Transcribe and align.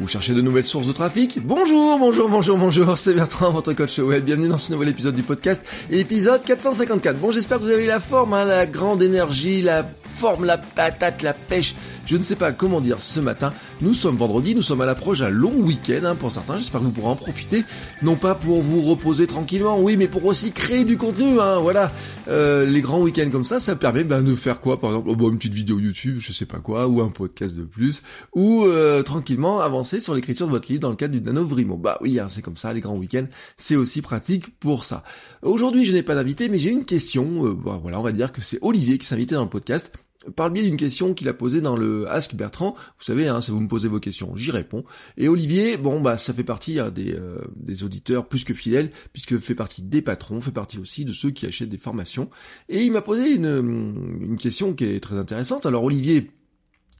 Vous 0.00 0.08
cherchez 0.08 0.32
de 0.32 0.40
nouvelles 0.40 0.64
sources 0.64 0.86
de 0.86 0.92
trafic 0.92 1.40
Bonjour, 1.42 1.98
bonjour, 1.98 2.30
bonjour, 2.30 2.56
bonjour, 2.56 2.96
c'est 2.96 3.12
Bertrand, 3.12 3.50
votre 3.50 3.74
coach 3.74 3.98
web. 3.98 4.24
Bienvenue 4.24 4.48
dans 4.48 4.56
ce 4.56 4.72
nouvel 4.72 4.88
épisode 4.88 5.14
du 5.14 5.22
podcast, 5.22 5.62
épisode 5.90 6.42
454. 6.42 7.18
Bon, 7.18 7.30
j'espère 7.30 7.58
que 7.58 7.64
vous 7.64 7.70
avez 7.70 7.84
la 7.84 8.00
forme, 8.00 8.32
hein, 8.32 8.46
la 8.46 8.64
grande 8.64 9.02
énergie, 9.02 9.60
la 9.60 9.86
forme, 10.20 10.44
la 10.44 10.58
patate, 10.58 11.22
la 11.22 11.32
pêche. 11.32 11.74
Je 12.04 12.14
ne 12.14 12.22
sais 12.22 12.36
pas 12.36 12.52
comment 12.52 12.82
dire 12.82 13.00
ce 13.00 13.20
matin. 13.20 13.54
Nous 13.80 13.94
sommes 13.94 14.16
vendredi, 14.16 14.54
nous 14.54 14.60
sommes 14.60 14.82
à 14.82 14.84
l'approche 14.84 15.20
d'un 15.20 15.30
long 15.30 15.54
week-end 15.54 16.00
hein, 16.04 16.14
pour 16.14 16.30
certains. 16.30 16.58
J'espère 16.58 16.80
que 16.80 16.84
vous 16.86 16.92
pourrez 16.92 17.08
en 17.08 17.16
profiter, 17.16 17.64
non 18.02 18.16
pas 18.16 18.34
pour 18.34 18.60
vous 18.60 18.82
reposer 18.82 19.26
tranquillement, 19.26 19.80
oui, 19.80 19.96
mais 19.96 20.08
pour 20.08 20.26
aussi 20.26 20.52
créer 20.52 20.84
du 20.84 20.98
contenu. 20.98 21.40
Hein, 21.40 21.58
voilà, 21.60 21.90
euh, 22.28 22.66
les 22.66 22.82
grands 22.82 23.00
week-ends 23.00 23.30
comme 23.30 23.46
ça, 23.46 23.60
ça 23.60 23.76
permet 23.76 24.04
ben, 24.04 24.22
de 24.22 24.34
faire 24.34 24.60
quoi, 24.60 24.78
par 24.78 24.90
exemple, 24.90 25.08
oh, 25.10 25.16
bon, 25.16 25.30
une 25.30 25.38
petite 25.38 25.54
vidéo 25.54 25.78
YouTube, 25.78 26.16
je 26.18 26.32
sais 26.32 26.46
pas 26.46 26.58
quoi, 26.58 26.86
ou 26.86 27.00
un 27.00 27.08
podcast 27.08 27.56
de 27.56 27.62
plus, 27.62 28.02
ou 28.34 28.64
euh, 28.64 29.02
tranquillement 29.02 29.60
avancer 29.60 30.00
sur 30.00 30.14
l'écriture 30.14 30.46
de 30.46 30.52
votre 30.52 30.68
livre 30.68 30.82
dans 30.82 30.90
le 30.90 30.96
cadre 30.96 31.14
du 31.14 31.22
Nanovrimo. 31.22 31.78
Bah 31.78 31.98
oui, 32.02 32.20
hein, 32.20 32.26
c'est 32.28 32.42
comme 32.42 32.58
ça, 32.58 32.74
les 32.74 32.82
grands 32.82 32.96
week-ends, 32.96 33.26
c'est 33.56 33.76
aussi 33.76 34.02
pratique 34.02 34.58
pour 34.58 34.84
ça. 34.84 35.02
Aujourd'hui, 35.42 35.86
je 35.86 35.94
n'ai 35.94 36.02
pas 36.02 36.14
d'invité, 36.14 36.48
mais 36.50 36.58
j'ai 36.58 36.70
une 36.70 36.84
question. 36.84 37.46
Euh, 37.46 37.54
bah, 37.54 37.78
voilà, 37.80 38.00
on 38.00 38.02
va 38.02 38.12
dire 38.12 38.32
que 38.32 38.42
c'est 38.42 38.58
Olivier 38.60 38.98
qui 38.98 39.06
invité 39.14 39.34
dans 39.34 39.44
le 39.44 39.50
podcast 39.50 39.92
par 40.34 40.48
le 40.48 40.54
biais 40.54 40.62
d'une 40.62 40.76
question 40.76 41.14
qu'il 41.14 41.28
a 41.28 41.34
posée 41.34 41.60
dans 41.60 41.76
le 41.76 42.08
Ask 42.08 42.34
Bertrand, 42.34 42.74
vous 42.98 43.04
savez, 43.04 43.28
hein, 43.28 43.40
si 43.40 43.50
vous 43.50 43.60
me 43.60 43.68
posez 43.68 43.88
vos 43.88 44.00
questions, 44.00 44.34
j'y 44.36 44.50
réponds. 44.50 44.84
Et 45.16 45.28
Olivier, 45.28 45.76
bon 45.76 46.00
bah 46.00 46.18
ça 46.18 46.32
fait 46.32 46.44
partie 46.44 46.78
hein, 46.78 46.90
des, 46.90 47.14
euh, 47.14 47.38
des 47.56 47.84
auditeurs 47.84 48.28
plus 48.28 48.44
que 48.44 48.54
fidèles, 48.54 48.90
puisque 49.12 49.38
fait 49.38 49.54
partie 49.54 49.82
des 49.82 50.02
patrons, 50.02 50.40
fait 50.40 50.52
partie 50.52 50.78
aussi 50.78 51.04
de 51.04 51.12
ceux 51.12 51.30
qui 51.30 51.46
achètent 51.46 51.68
des 51.68 51.78
formations. 51.78 52.30
Et 52.68 52.82
il 52.82 52.92
m'a 52.92 53.02
posé 53.02 53.34
une, 53.34 54.20
une 54.20 54.36
question 54.36 54.74
qui 54.74 54.84
est 54.84 55.00
très 55.00 55.16
intéressante. 55.16 55.66
Alors 55.66 55.84
Olivier, 55.84 56.30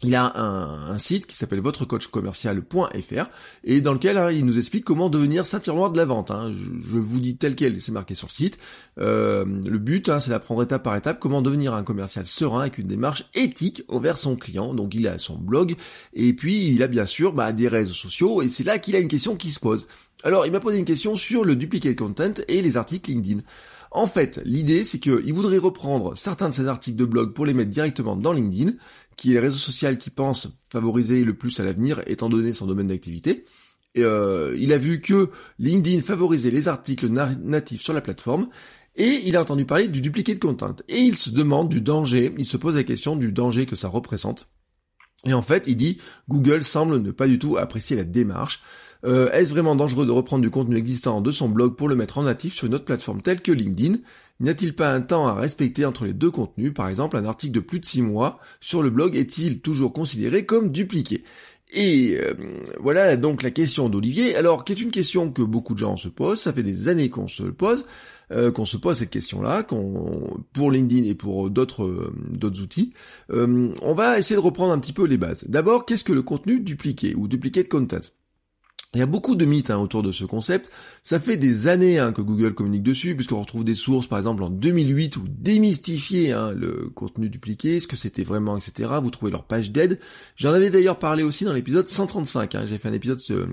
il 0.02 0.14
a 0.14 0.32
un, 0.40 0.98
site 0.98 1.26
qui 1.26 1.36
s'appelle 1.36 1.60
votrecoachcommercial.fr 1.60 3.30
et 3.64 3.80
dans 3.80 3.92
lequel 3.92 4.16
hein, 4.16 4.30
il 4.30 4.46
nous 4.46 4.58
explique 4.58 4.84
comment 4.84 5.10
devenir 5.10 5.44
ceinture 5.44 5.90
de 5.90 5.98
la 5.98 6.04
vente. 6.06 6.30
Hein. 6.30 6.54
Je, 6.54 6.98
vous 6.98 7.20
dis 7.20 7.36
tel 7.36 7.54
quel, 7.54 7.80
c'est 7.80 7.92
marqué 7.92 8.14
sur 8.14 8.28
le 8.28 8.32
site. 8.32 8.58
Euh, 8.98 9.44
le 9.44 9.78
but, 9.78 10.08
hein, 10.08 10.18
c'est 10.18 10.30
d'apprendre 10.30 10.62
étape 10.62 10.82
par 10.82 10.96
étape 10.96 11.18
comment 11.20 11.42
devenir 11.42 11.74
un 11.74 11.82
commercial 11.82 12.26
serein 12.26 12.62
avec 12.62 12.78
une 12.78 12.86
démarche 12.86 13.24
éthique 13.34 13.82
envers 13.88 14.16
son 14.16 14.36
client. 14.36 14.72
Donc 14.72 14.94
il 14.94 15.06
a 15.06 15.18
son 15.18 15.36
blog 15.36 15.76
et 16.14 16.32
puis 16.32 16.66
il 16.68 16.82
a 16.82 16.88
bien 16.88 17.06
sûr 17.06 17.34
bah, 17.34 17.52
des 17.52 17.68
réseaux 17.68 17.94
sociaux 17.94 18.40
et 18.42 18.48
c'est 18.48 18.64
là 18.64 18.78
qu'il 18.78 18.96
a 18.96 19.00
une 19.00 19.08
question 19.08 19.36
qui 19.36 19.50
se 19.50 19.60
pose. 19.60 19.86
Alors 20.22 20.46
il 20.46 20.52
m'a 20.52 20.60
posé 20.60 20.78
une 20.78 20.84
question 20.84 21.16
sur 21.16 21.44
le 21.44 21.56
duplicate 21.56 21.96
content 21.96 22.32
et 22.48 22.62
les 22.62 22.76
articles 22.76 23.10
LinkedIn. 23.10 23.40
En 23.90 24.06
fait, 24.06 24.40
l'idée 24.44 24.84
c'est 24.84 24.98
qu'il 25.00 25.32
voudrait 25.32 25.58
reprendre 25.58 26.16
certains 26.16 26.48
de 26.48 26.54
ses 26.54 26.68
articles 26.68 26.96
de 26.96 27.04
blog 27.04 27.34
pour 27.34 27.46
les 27.46 27.54
mettre 27.54 27.70
directement 27.70 28.16
dans 28.16 28.32
LinkedIn 28.32 28.72
qui 29.20 29.32
est 29.32 29.34
le 29.34 29.40
réseau 29.40 29.58
social 29.58 29.98
qui 29.98 30.08
pense 30.08 30.48
favoriser 30.70 31.24
le 31.24 31.34
plus 31.34 31.60
à 31.60 31.64
l'avenir, 31.64 32.00
étant 32.06 32.30
donné 32.30 32.54
son 32.54 32.66
domaine 32.66 32.88
d'activité. 32.88 33.44
Euh, 33.98 34.56
il 34.58 34.72
a 34.72 34.78
vu 34.78 35.02
que 35.02 35.28
LinkedIn 35.58 36.00
favorisait 36.00 36.50
les 36.50 36.68
articles 36.68 37.06
natifs 37.08 37.82
sur 37.82 37.92
la 37.92 38.00
plateforme, 38.00 38.48
et 38.96 39.20
il 39.26 39.36
a 39.36 39.42
entendu 39.42 39.66
parler 39.66 39.88
du 39.88 40.00
de 40.00 40.38
content. 40.38 40.74
Et 40.88 41.00
il 41.00 41.16
se 41.16 41.28
demande 41.28 41.68
du 41.68 41.82
danger, 41.82 42.34
il 42.38 42.46
se 42.46 42.56
pose 42.56 42.76
la 42.76 42.82
question 42.82 43.14
du 43.14 43.30
danger 43.30 43.66
que 43.66 43.76
ça 43.76 43.88
représente. 43.88 44.48
Et 45.26 45.34
en 45.34 45.42
fait, 45.42 45.64
il 45.66 45.76
dit, 45.76 45.98
Google 46.30 46.64
semble 46.64 46.98
ne 46.98 47.10
pas 47.10 47.28
du 47.28 47.38
tout 47.38 47.58
apprécier 47.58 47.96
la 47.96 48.04
démarche. 48.04 48.62
Euh, 49.04 49.30
est-ce 49.32 49.52
vraiment 49.52 49.76
dangereux 49.76 50.06
de 50.06 50.10
reprendre 50.10 50.42
du 50.42 50.50
contenu 50.50 50.76
existant 50.76 51.20
de 51.20 51.30
son 51.30 51.48
blog 51.48 51.76
pour 51.76 51.88
le 51.88 51.96
mettre 51.96 52.18
en 52.18 52.24
natif 52.24 52.54
sur 52.54 52.66
une 52.66 52.74
autre 52.74 52.84
plateforme 52.84 53.22
telle 53.22 53.40
que 53.40 53.52
LinkedIn? 53.52 53.98
N'y 54.40 54.48
a-t-il 54.48 54.74
pas 54.74 54.92
un 54.92 55.02
temps 55.02 55.26
à 55.26 55.34
respecter 55.34 55.84
entre 55.84 56.04
les 56.04 56.14
deux 56.14 56.30
contenus? 56.30 56.72
Par 56.72 56.88
exemple, 56.88 57.16
un 57.16 57.24
article 57.26 57.52
de 57.52 57.60
plus 57.60 57.80
de 57.80 57.84
6 57.84 58.02
mois 58.02 58.38
sur 58.60 58.82
le 58.82 58.90
blog 58.90 59.16
est-il 59.16 59.60
toujours 59.60 59.92
considéré 59.92 60.46
comme 60.46 60.70
dupliqué? 60.70 61.22
Et 61.72 62.18
euh, 62.20 62.34
voilà 62.80 63.16
donc 63.16 63.42
la 63.42 63.50
question 63.50 63.88
d'Olivier. 63.88 64.34
Alors, 64.34 64.64
qui 64.64 64.72
est 64.72 64.80
une 64.80 64.90
question 64.90 65.30
que 65.30 65.42
beaucoup 65.42 65.74
de 65.74 65.78
gens 65.78 65.96
se 65.96 66.08
posent, 66.08 66.40
ça 66.40 66.52
fait 66.52 66.62
des 66.62 66.88
années 66.88 67.10
qu'on 67.10 67.28
se 67.28 67.44
le 67.44 67.52
pose, 67.52 67.86
euh, 68.32 68.50
qu'on 68.50 68.64
se 68.64 68.76
pose 68.76 68.96
cette 68.96 69.10
question-là, 69.10 69.62
qu'on 69.62 70.42
pour 70.52 70.72
LinkedIn 70.72 71.08
et 71.08 71.14
pour 71.14 71.48
d'autres 71.50 72.02
outils. 72.60 72.92
on 73.30 73.94
va 73.94 74.18
essayer 74.18 74.36
de 74.36 74.40
reprendre 74.40 74.72
un 74.72 74.78
petit 74.78 74.92
peu 74.92 75.04
les 75.04 75.18
bases. 75.18 75.44
D'abord, 75.48 75.86
qu'est-ce 75.86 76.04
que 76.04 76.12
le 76.12 76.22
contenu 76.22 76.60
dupliqué 76.60 77.14
ou 77.14 77.28
duplicate 77.28 77.68
content? 77.68 78.00
Il 78.94 78.98
y 78.98 79.02
a 79.02 79.06
beaucoup 79.06 79.36
de 79.36 79.44
mythes 79.44 79.70
hein, 79.70 79.78
autour 79.78 80.02
de 80.02 80.10
ce 80.10 80.24
concept. 80.24 80.68
Ça 81.02 81.20
fait 81.20 81.36
des 81.36 81.68
années 81.68 82.00
hein, 82.00 82.12
que 82.12 82.22
Google 82.22 82.54
communique 82.54 82.82
dessus, 82.82 83.14
puisqu'on 83.14 83.40
retrouve 83.40 83.62
des 83.62 83.76
sources, 83.76 84.08
par 84.08 84.18
exemple 84.18 84.42
en 84.42 84.50
2008, 84.50 85.16
où 85.16 85.28
démystifier 85.28 86.32
hein, 86.32 86.50
le 86.50 86.90
contenu 86.92 87.28
dupliqué, 87.28 87.78
ce 87.78 87.86
que 87.86 87.94
c'était 87.94 88.24
vraiment, 88.24 88.56
etc. 88.56 88.94
Vous 89.00 89.10
trouvez 89.10 89.30
leur 89.30 89.44
page 89.44 89.70
d'aide. 89.70 90.00
J'en 90.34 90.52
avais 90.52 90.70
d'ailleurs 90.70 90.98
parlé 90.98 91.22
aussi 91.22 91.44
dans 91.44 91.52
l'épisode 91.52 91.88
135. 91.88 92.56
J'ai 92.66 92.78
fait 92.78 92.88
un 92.88 92.92
épisode 92.92 93.20
euh, 93.30 93.46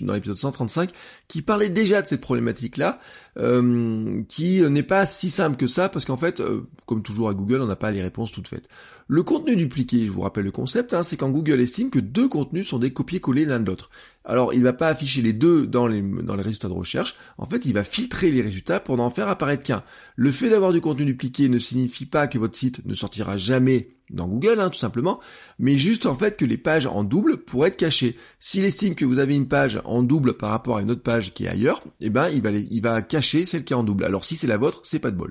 dans 0.00 0.12
l'épisode 0.12 0.36
135 0.36 0.90
qui 1.28 1.40
parlait 1.40 1.70
déjà 1.70 2.02
de 2.02 2.06
cette 2.06 2.20
problématique-là, 2.20 3.00
euh, 3.38 4.22
qui 4.28 4.62
n'est 4.62 4.82
pas 4.82 5.06
si 5.06 5.30
simple 5.30 5.56
que 5.56 5.66
ça, 5.66 5.88
parce 5.88 6.04
qu'en 6.04 6.16
fait, 6.16 6.40
euh, 6.40 6.68
comme 6.86 7.02
toujours 7.02 7.28
à 7.28 7.34
Google, 7.34 7.60
on 7.60 7.66
n'a 7.66 7.76
pas 7.76 7.90
les 7.90 8.02
réponses 8.02 8.32
toutes 8.32 8.48
faites. 8.48 8.68
Le 9.06 9.22
contenu 9.22 9.56
dupliqué, 9.56 10.06
je 10.06 10.10
vous 10.10 10.22
rappelle 10.22 10.44
le 10.44 10.50
concept, 10.50 10.94
hein, 10.94 11.02
c'est 11.02 11.16
quand 11.16 11.30
Google 11.30 11.60
estime 11.60 11.90
que 11.90 11.98
deux 11.98 12.28
contenus 12.28 12.68
sont 12.68 12.78
des 12.78 12.92
copier-coller 12.92 13.44
l'un 13.44 13.60
de 13.60 13.66
l'autre. 13.66 13.90
Alors 14.24 14.54
il 14.54 14.62
va 14.62 14.72
pas 14.72 14.88
afficher 14.88 15.20
les 15.20 15.34
deux 15.34 15.66
dans 15.66 15.86
les, 15.86 16.00
dans 16.00 16.36
les 16.36 16.42
résultats 16.42 16.68
de 16.68 16.72
recherche, 16.72 17.16
en 17.36 17.44
fait 17.44 17.66
il 17.66 17.74
va 17.74 17.84
filtrer 17.84 18.30
les 18.30 18.40
résultats 18.40 18.80
pour 18.80 18.96
n'en 18.96 19.10
faire 19.10 19.28
apparaître 19.28 19.62
qu'un. 19.62 19.82
Le 20.16 20.30
fait 20.30 20.48
d'avoir 20.48 20.72
du 20.72 20.80
contenu 20.80 21.04
dupliqué 21.04 21.50
ne 21.50 21.58
signifie 21.58 22.06
pas 22.06 22.28
que 22.28 22.38
votre 22.38 22.56
site 22.56 22.86
ne 22.86 22.94
sortira 22.94 23.36
jamais 23.36 23.88
dans 24.10 24.28
Google, 24.28 24.60
hein, 24.60 24.70
tout 24.70 24.78
simplement, 24.78 25.20
mais 25.58 25.76
juste 25.76 26.06
en 26.06 26.14
fait 26.14 26.36
que 26.36 26.44
les 26.44 26.58
pages 26.58 26.86
en 26.86 27.04
double 27.04 27.38
pourraient 27.38 27.68
être 27.68 27.76
cachées. 27.76 28.16
S'il 28.38 28.64
estime 28.64 28.94
que 28.94 29.04
vous 29.04 29.18
avez 29.18 29.34
une 29.34 29.48
page 29.48 29.80
en 29.84 30.02
double 30.02 30.34
par 30.34 30.50
rapport 30.50 30.76
à 30.76 30.82
une 30.82 30.90
autre 30.90 31.02
page 31.02 31.32
qui 31.32 31.44
est 31.44 31.48
ailleurs, 31.48 31.80
eh 32.00 32.10
ben 32.10 32.28
il 32.28 32.42
va, 32.42 32.50
il 32.50 32.80
va 32.82 33.02
cacher 33.02 33.44
celle 33.44 33.64
qui 33.64 33.72
est 33.72 33.76
en 33.76 33.84
double. 33.84 34.04
Alors 34.04 34.24
si 34.24 34.36
c'est 34.36 34.46
la 34.46 34.58
vôtre, 34.58 34.80
c'est 34.84 34.98
pas 34.98 35.10
de 35.10 35.16
bol. 35.16 35.30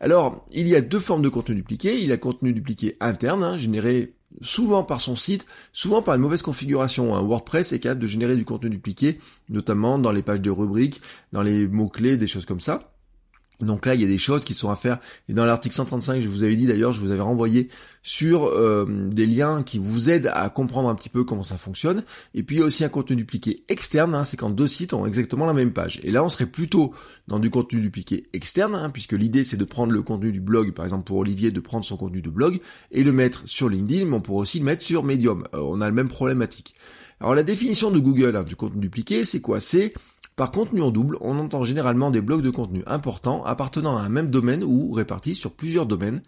Alors, 0.00 0.46
il 0.50 0.66
y 0.66 0.74
a 0.74 0.80
deux 0.80 0.98
formes 0.98 1.22
de 1.22 1.28
contenu 1.28 1.56
dupliqué. 1.56 2.00
Il 2.00 2.08
y 2.08 2.12
a 2.12 2.16
contenu 2.16 2.54
dupliqué 2.54 2.96
interne, 3.00 3.44
hein, 3.44 3.58
généré 3.58 4.14
souvent 4.40 4.82
par 4.82 5.00
son 5.00 5.16
site, 5.16 5.46
souvent 5.72 6.02
par 6.02 6.14
une 6.14 6.22
mauvaise 6.22 6.42
configuration. 6.42 7.12
WordPress 7.22 7.72
est 7.72 7.80
capable 7.80 8.00
de 8.00 8.06
générer 8.06 8.36
du 8.36 8.44
contenu 8.44 8.70
dupliqué, 8.70 9.18
notamment 9.50 9.98
dans 9.98 10.12
les 10.12 10.22
pages 10.22 10.40
de 10.40 10.50
rubriques, 10.50 11.02
dans 11.32 11.42
les 11.42 11.68
mots-clés, 11.68 12.16
des 12.16 12.26
choses 12.26 12.46
comme 12.46 12.60
ça. 12.60 12.92
Donc 13.60 13.86
là, 13.86 13.94
il 13.94 14.00
y 14.00 14.04
a 14.04 14.08
des 14.08 14.18
choses 14.18 14.44
qui 14.44 14.54
sont 14.54 14.70
à 14.70 14.76
faire. 14.76 14.98
Et 15.28 15.32
dans 15.32 15.44
l'article 15.44 15.74
135, 15.74 16.20
je 16.20 16.28
vous 16.28 16.44
avais 16.44 16.56
dit 16.56 16.66
d'ailleurs, 16.66 16.92
je 16.92 17.00
vous 17.00 17.10
avais 17.10 17.22
renvoyé 17.22 17.68
sur 18.02 18.44
euh, 18.44 19.08
des 19.10 19.26
liens 19.26 19.62
qui 19.62 19.78
vous 19.78 20.08
aident 20.08 20.30
à 20.32 20.48
comprendre 20.48 20.88
un 20.88 20.94
petit 20.94 21.08
peu 21.08 21.24
comment 21.24 21.42
ça 21.42 21.56
fonctionne. 21.56 22.02
Et 22.34 22.42
puis 22.42 22.56
il 22.56 22.58
y 22.60 22.62
a 22.62 22.64
aussi 22.64 22.84
un 22.84 22.88
contenu 22.88 23.16
dupliqué 23.16 23.64
externe, 23.68 24.14
hein, 24.14 24.24
c'est 24.24 24.36
quand 24.36 24.50
deux 24.50 24.66
sites 24.66 24.94
ont 24.94 25.06
exactement 25.06 25.46
la 25.46 25.52
même 25.52 25.72
page. 25.72 26.00
Et 26.02 26.10
là, 26.10 26.24
on 26.24 26.28
serait 26.28 26.46
plutôt 26.46 26.94
dans 27.28 27.38
du 27.38 27.50
contenu 27.50 27.80
dupliqué 27.80 28.26
externe, 28.32 28.74
hein, 28.74 28.90
puisque 28.90 29.12
l'idée 29.12 29.44
c'est 29.44 29.56
de 29.56 29.64
prendre 29.64 29.92
le 29.92 30.02
contenu 30.02 30.32
du 30.32 30.40
blog, 30.40 30.72
par 30.72 30.84
exemple 30.84 31.04
pour 31.04 31.18
Olivier, 31.18 31.50
de 31.50 31.60
prendre 31.60 31.84
son 31.84 31.96
contenu 31.96 32.22
de 32.22 32.30
blog 32.30 32.60
et 32.90 33.02
le 33.02 33.12
mettre 33.12 33.42
sur 33.46 33.68
LinkedIn, 33.68 34.06
mais 34.06 34.16
on 34.16 34.20
pourrait 34.20 34.42
aussi 34.42 34.58
le 34.58 34.64
mettre 34.64 34.82
sur 34.82 35.04
Medium. 35.04 35.44
Euh, 35.54 35.60
on 35.62 35.80
a 35.80 35.88
le 35.88 35.94
même 35.94 36.08
problématique. 36.08 36.74
Alors 37.20 37.34
la 37.34 37.42
définition 37.42 37.90
de 37.90 37.98
Google 37.98 38.34
hein, 38.36 38.44
du 38.44 38.56
contenu 38.56 38.80
dupliqué, 38.80 39.24
c'est 39.26 39.42
quoi? 39.42 39.60
C'est 39.60 39.92
par 40.40 40.52
contenu 40.52 40.80
en 40.80 40.90
double, 40.90 41.18
on 41.20 41.38
entend 41.38 41.64
généralement 41.64 42.10
des 42.10 42.22
blocs 42.22 42.40
de 42.40 42.48
contenu 42.48 42.82
importants 42.86 43.44
appartenant 43.44 43.98
à 43.98 44.00
un 44.00 44.08
même 44.08 44.30
domaine 44.30 44.64
ou 44.64 44.90
répartis 44.90 45.34
sur 45.34 45.50
plusieurs 45.50 45.84
domaines 45.84 46.22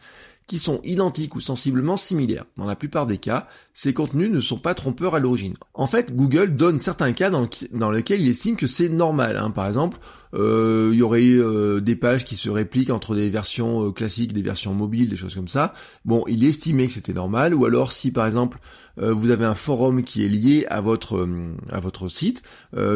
qui 0.47 0.59
sont 0.59 0.83
identiques 0.85 1.35
ou 1.35 1.41
sensiblement 1.41 1.97
similaires. 1.97 2.45
Dans 2.59 2.67
la 2.67 2.77
plupart 2.77 3.07
des 3.07 3.17
cas, 3.17 3.49
ces 3.73 3.95
contenus 3.95 4.31
ne 4.31 4.41
sont 4.41 4.59
pas 4.59 4.75
trompeurs 4.75 5.15
à 5.15 5.19
l'origine. 5.19 5.55
En 5.73 5.87
fait, 5.87 6.15
Google 6.15 6.57
donne 6.57 6.79
certains 6.79 7.15
cas 7.15 7.31
dans, 7.31 7.91
lesquels 7.91 8.21
il 8.21 8.29
estime 8.29 8.57
que 8.57 8.67
c'est 8.67 8.91
normal. 8.91 9.39
Hein. 9.39 9.51
Par 9.51 9.67
exemple, 9.67 9.97
il 10.35 10.99
y 10.99 11.03
aurait 11.03 11.23
euh, 11.25 11.81
des 11.81 11.97
pages 11.97 12.25
qui 12.25 12.37
se 12.37 12.49
répliquent 12.49 12.91
entre 12.91 13.15
des 13.15 13.31
versions 13.31 13.89
euh, 13.89 13.93
classiques, 13.93 14.33
des 14.33 14.43
versions 14.43 14.75
mobiles, 14.75 15.09
des 15.09 15.17
choses 15.17 15.35
comme 15.35 15.49
ça. 15.49 15.75
Bon, 16.05 16.25
il 16.27 16.45
estimait 16.45 16.87
que 16.87 16.93
c'était 16.93 17.13
normal. 17.13 17.55
Ou 17.55 17.65
alors, 17.65 17.93
si 17.93 18.11
par 18.11 18.27
exemple 18.27 18.59
vous 18.99 19.31
avez 19.31 19.47
un 19.47 19.55
forum 19.55 20.03
qui 20.03 20.23
est 20.23 20.29
lié 20.29 20.67
à 20.69 20.83
votre 20.83 21.27
à 21.71 21.81
votre 21.81 22.11
site, 22.11 22.43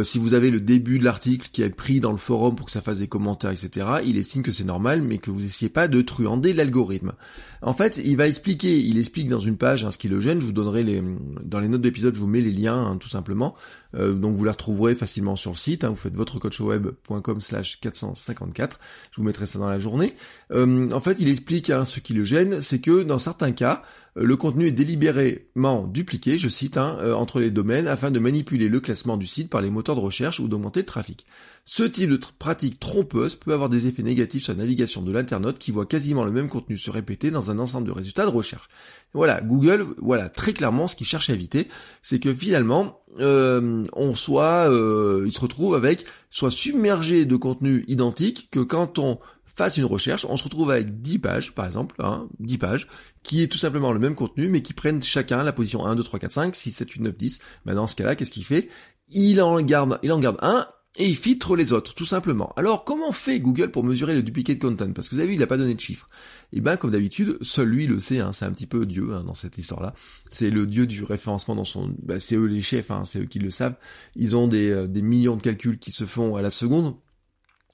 si 0.02 0.18
vous 0.18 0.34
avez 0.34 0.50
le 0.50 0.60
début 0.60 0.98
de 0.98 1.04
l'article 1.04 1.48
qui 1.50 1.62
est 1.62 1.70
pris 1.70 2.00
dans 2.00 2.12
le 2.12 2.18
forum 2.18 2.54
pour 2.54 2.66
que 2.66 2.72
ça 2.72 2.82
fasse 2.82 2.98
des 2.98 3.08
commentaires, 3.08 3.50
etc., 3.50 3.86
il 4.04 4.18
estime 4.18 4.42
que 4.42 4.52
c'est 4.52 4.64
normal, 4.64 5.00
mais 5.00 5.16
que 5.16 5.30
vous 5.30 5.46
essayez 5.46 5.70
pas 5.70 5.88
de 5.88 6.02
truander 6.02 6.52
l'algorithme. 6.52 7.14
En 7.62 7.72
fait, 7.72 7.98
il 8.04 8.16
va 8.18 8.28
expliquer, 8.28 8.78
il 8.78 8.98
explique 8.98 9.30
dans 9.30 9.40
une 9.40 9.56
page 9.56 9.84
hein, 9.84 9.90
ce 9.90 9.96
qui 9.96 10.08
le 10.08 10.20
gêne. 10.20 10.40
Je 10.40 10.46
vous 10.46 10.52
donnerai 10.52 10.82
les 10.82 11.02
dans 11.42 11.60
les 11.60 11.68
notes 11.68 11.80
d'épisode, 11.80 12.14
je 12.14 12.20
vous 12.20 12.26
mets 12.26 12.42
les 12.42 12.52
liens 12.52 12.76
hein, 12.76 12.96
tout 12.98 13.08
simplement. 13.08 13.54
Euh, 13.94 14.14
donc 14.14 14.36
vous 14.36 14.44
les 14.44 14.50
retrouverez 14.50 14.94
facilement 14.94 15.36
sur 15.36 15.52
le 15.52 15.56
site. 15.56 15.84
Hein, 15.84 15.90
vous 15.90 15.96
faites 15.96 16.14
votrecoachweb.com 16.14 17.40
slash 17.40 17.80
454. 17.80 18.78
Je 19.10 19.16
vous 19.20 19.24
mettrai 19.24 19.46
ça 19.46 19.58
dans 19.58 19.68
la 19.68 19.78
journée. 19.78 20.14
Euh, 20.52 20.90
en 20.90 21.00
fait, 21.00 21.20
il 21.20 21.28
explique 21.28 21.70
hein, 21.70 21.84
ce 21.84 22.00
qui 22.00 22.14
le 22.14 22.24
gêne, 22.24 22.60
c'est 22.60 22.80
que 22.80 23.02
dans 23.02 23.18
certains 23.18 23.52
cas, 23.52 23.82
euh, 24.16 24.24
le 24.24 24.36
contenu 24.36 24.66
est 24.66 24.72
délibérément 24.72 25.86
dupliqué, 25.86 26.38
je 26.38 26.48
cite, 26.48 26.76
hein, 26.76 26.98
entre 27.14 27.40
les 27.40 27.50
domaines 27.50 27.86
afin 27.86 28.10
de 28.10 28.18
manipuler 28.18 28.68
le 28.68 28.80
classement 28.80 29.16
du 29.16 29.26
site 29.26 29.50
par 29.50 29.60
les 29.60 29.70
moteurs 29.70 29.96
de 29.96 30.00
recherche 30.00 30.40
ou 30.40 30.48
d'augmenter 30.48 30.80
le 30.80 30.86
trafic. 30.86 31.24
Ce 31.68 31.82
type 31.82 32.10
de 32.10 32.20
pratique 32.38 32.78
trompeuse 32.78 33.34
peut 33.34 33.52
avoir 33.52 33.68
des 33.68 33.88
effets 33.88 34.04
négatifs 34.04 34.44
sur 34.44 34.52
la 34.52 34.60
navigation 34.60 35.02
de 35.02 35.10
l'internaute 35.10 35.58
qui 35.58 35.72
voit 35.72 35.84
quasiment 35.84 36.24
le 36.24 36.30
même 36.30 36.48
contenu 36.48 36.78
se 36.78 36.92
répéter 36.92 37.32
dans 37.32 37.50
un 37.50 37.58
ensemble 37.58 37.88
de 37.88 37.92
résultats 37.92 38.24
de 38.24 38.30
recherche. 38.30 38.68
Voilà, 39.14 39.40
Google, 39.40 39.84
voilà 39.98 40.28
très 40.28 40.52
clairement 40.52 40.86
ce 40.86 40.94
qu'il 40.94 41.08
cherche 41.08 41.28
à 41.28 41.34
éviter, 41.34 41.66
c'est 42.02 42.20
que 42.20 42.32
finalement 42.32 43.00
euh, 43.18 43.84
on 43.94 44.14
soit, 44.14 44.70
euh, 44.70 45.24
il 45.26 45.32
se 45.32 45.40
retrouve 45.40 45.74
avec 45.74 46.04
soit 46.30 46.52
submergé 46.52 47.26
de 47.26 47.34
contenu 47.34 47.84
identique 47.88 48.48
que 48.52 48.60
quand 48.60 49.00
on 49.00 49.18
fasse 49.44 49.76
une 49.76 49.86
recherche, 49.86 50.24
on 50.28 50.36
se 50.36 50.44
retrouve 50.44 50.70
avec 50.70 51.02
10 51.02 51.18
pages, 51.18 51.52
par 51.52 51.66
exemple, 51.66 51.96
hein, 51.98 52.28
10 52.38 52.58
pages, 52.58 52.86
qui 53.24 53.42
est 53.42 53.48
tout 53.48 53.58
simplement 53.58 53.90
le 53.90 53.98
même 53.98 54.14
contenu, 54.14 54.48
mais 54.48 54.62
qui 54.62 54.72
prennent 54.72 55.02
chacun 55.02 55.42
la 55.42 55.52
position 55.52 55.84
1, 55.84 55.96
2, 55.96 56.04
3, 56.04 56.20
4, 56.20 56.30
5, 56.30 56.54
6, 56.54 56.70
7, 56.70 56.90
8, 56.90 57.00
9, 57.00 57.16
10. 57.16 57.38
Mais 57.64 57.74
dans 57.74 57.88
ce 57.88 57.96
cas-là, 57.96 58.14
qu'est-ce 58.14 58.30
qu'il 58.30 58.44
fait? 58.44 58.68
Il 59.08 59.40
en 59.42 59.60
garde, 59.62 59.98
il 60.02 60.12
en 60.12 60.20
garde 60.20 60.36
un 60.42 60.66
et 60.98 61.06
il 61.06 61.16
filtre 61.16 61.56
les 61.56 61.72
autres, 61.72 61.94
tout 61.94 62.06
simplement. 62.06 62.52
Alors, 62.56 62.84
comment 62.84 63.12
fait 63.12 63.38
Google 63.40 63.70
pour 63.70 63.84
mesurer 63.84 64.14
le 64.14 64.22
duplicate 64.22 64.58
content? 64.58 64.90
Parce 64.92 65.08
que 65.08 65.14
vous 65.14 65.20
avez 65.20 65.28
vu, 65.28 65.34
il 65.34 65.40
n'a 65.40 65.46
pas 65.46 65.58
donné 65.58 65.74
de 65.74 65.80
chiffres. 65.80 66.08
Et 66.52 66.58
eh 66.58 66.60
ben, 66.60 66.76
comme 66.76 66.90
d'habitude, 66.90 67.36
seul 67.42 67.68
lui 67.68 67.86
le 67.86 68.00
sait, 68.00 68.20
hein, 68.20 68.32
c'est 68.32 68.46
un 68.46 68.52
petit 68.52 68.66
peu 68.66 68.86
Dieu 68.86 69.14
hein, 69.14 69.24
dans 69.24 69.34
cette 69.34 69.58
histoire-là. 69.58 69.94
C'est 70.30 70.48
le 70.48 70.66
Dieu 70.66 70.86
du 70.86 71.04
référencement 71.04 71.54
dans 71.54 71.64
son... 71.64 71.94
Bah, 72.02 72.18
c'est 72.18 72.36
eux 72.36 72.46
les 72.46 72.62
chefs, 72.62 72.90
hein, 72.90 73.02
c'est 73.04 73.20
eux 73.20 73.26
qui 73.26 73.38
le 73.38 73.50
savent. 73.50 73.76
Ils 74.14 74.36
ont 74.36 74.48
des, 74.48 74.70
euh, 74.70 74.86
des 74.86 75.02
millions 75.02 75.36
de 75.36 75.42
calculs 75.42 75.78
qui 75.78 75.90
se 75.90 76.04
font 76.04 76.36
à 76.36 76.42
la 76.42 76.50
seconde. 76.50 76.94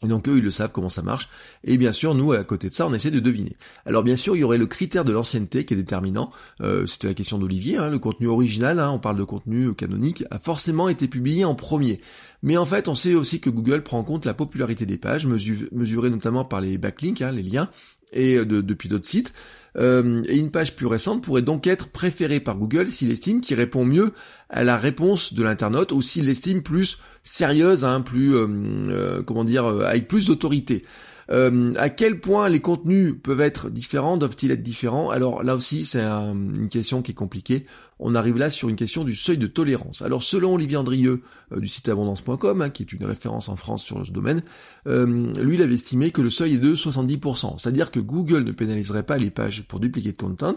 Et 0.03 0.09
donc 0.09 0.29
eux, 0.29 0.39
ils 0.39 0.43
le 0.43 0.51
savent 0.51 0.73
comment 0.73 0.89
ça 0.89 1.03
marche. 1.03 1.29
Et 1.63 1.79
bien 1.79 1.93
sûr, 1.93 2.15
nous, 2.15 2.33
à 2.33 2.43
côté 2.45 2.69
de 2.69 2.75
ça, 2.75 2.87
on 2.87 2.93
essaie 2.93 3.11
de 3.11 3.21
deviner. 3.21 3.55
Alors 3.87 4.03
bien 4.03 4.17
sûr, 4.17 4.35
il 4.35 4.41
y 4.41 4.45
aurait 4.45 4.59
le 4.59 4.67
critère 4.67 5.05
de 5.05 5.13
l'ancienneté 5.13 5.65
qui 5.65 5.75
est 5.75 5.77
déterminant. 5.77 6.31
Euh, 6.61 6.87
C'était 6.87 7.09
la 7.09 7.15
question 7.15 7.39
d'Olivier. 7.39 7.77
Hein, 7.77 7.89
le 7.89 7.99
contenu 7.99 8.27
original, 8.27 8.81
hein, 8.81 8.91
on 8.91 8.99
parle 8.99 9.17
de 9.17 9.25
contenu 9.25 9.75
canonique, 9.75 10.25
a 10.31 10.39
forcément 10.39 10.89
été 10.89 11.07
publié 11.07 11.45
en 11.45 11.55
premier. 11.55 12.01
Mais 12.43 12.57
en 12.57 12.67
fait, 12.67 12.89
on 12.89 12.95
sait 12.95 13.15
aussi 13.15 13.41
que 13.41 13.51
Google 13.51 13.83
prend 13.83 13.99
en 13.99 14.05
compte 14.05 14.27
la 14.27 14.35
popularité 14.35 14.85
des 14.85 14.99
pages, 14.99 15.27
mesurée 15.27 16.11
notamment 16.11 16.45
par 16.45 16.61
les 16.61 16.77
backlinks, 16.77 17.23
hein, 17.23 17.31
les 17.31 17.43
liens, 17.43 17.71
et 18.13 18.37
euh, 18.37 18.45
depuis 18.45 18.89
d'autres 18.89 19.07
sites. 19.07 19.33
Euh, 19.79 20.23
et 20.27 20.37
une 20.37 20.51
page 20.51 20.77
plus 20.77 20.87
récente 20.87 21.23
pourrait 21.23 21.43
donc 21.43 21.67
être 21.67 21.89
préférée 21.89 22.41
par 22.41 22.59
Google 22.59 22.89
s'il 22.89 23.11
estime 23.11 23.41
qu'il 23.41 23.57
répond 23.57 23.87
mieux 23.87 24.13
à 24.51 24.65
la 24.65 24.77
réponse 24.77 25.33
de 25.33 25.43
l'internaute 25.43 25.93
ou 25.93 26.03
s'il 26.03 26.27
l'estime 26.27 26.63
plus 26.63 26.99
sérieuse, 27.23 27.85
hein, 27.85 28.03
plus 28.03 28.35
euh, 28.35 29.23
comment 29.23 29.45
dire, 29.45 29.65
avec 29.65 30.09
plus 30.09 30.27
d'autorité. 30.27 30.85
Euh, 31.31 31.73
à 31.77 31.91
quel 31.91 32.21
point 32.21 32.49
les 32.49 32.61
contenus 32.61 33.15
peuvent 33.23 33.41
être 33.41 33.71
différents, 33.71 34.17
doivent-ils 34.17 34.51
être 34.51 34.63
différents? 34.63 35.11
Alors 35.11 35.43
là 35.43 35.55
aussi, 35.55 35.85
c'est 35.85 36.03
une 36.03 36.69
question 36.69 37.03
qui 37.03 37.13
est 37.13 37.15
compliquée. 37.15 37.67
On 37.99 38.15
arrive 38.15 38.37
là 38.37 38.51
sur 38.51 38.69
une 38.69 38.77
question 38.77 39.05
du 39.05 39.15
seuil 39.15 39.39
de 39.39 39.47
tolérance. 39.47 40.03
Alors 40.03 40.23
selon 40.23 40.55
Olivier 40.55 40.77
Andrieux 40.77 41.23
euh, 41.53 41.61
du 41.61 41.69
site 41.69 41.89
abondance.com, 41.89 42.63
hein, 42.63 42.71
qui 42.71 42.83
est 42.83 42.93
une 42.93 43.05
référence 43.05 43.49
en 43.49 43.57
France 43.57 43.85
sur 43.85 44.05
ce 44.05 44.11
domaine, 44.11 44.43
euh, 44.87 45.33
lui 45.41 45.57
il 45.57 45.63
avait 45.63 45.75
estimé 45.75 46.11
que 46.11 46.21
le 46.21 46.31
seuil 46.31 46.55
est 46.55 46.59
de 46.59 46.75
70%. 46.75 47.59
C'est-à-dire 47.59 47.91
que 47.91 48.01
Google 48.01 48.45
ne 48.45 48.53
pénaliserait 48.53 49.05
pas 49.05 49.19
les 49.19 49.31
pages 49.31 49.65
pour 49.69 49.81
dupliquer 49.81 50.13
de 50.13 50.17
content 50.17 50.57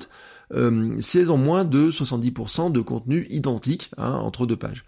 si 0.99 1.17
elles 1.17 1.31
ont 1.31 1.39
moins 1.39 1.65
de 1.65 1.89
70% 1.89 2.71
de 2.71 2.79
contenu 2.79 3.25
identique 3.31 3.89
hein, 3.97 4.13
entre 4.13 4.45
deux 4.45 4.55
pages. 4.55 4.85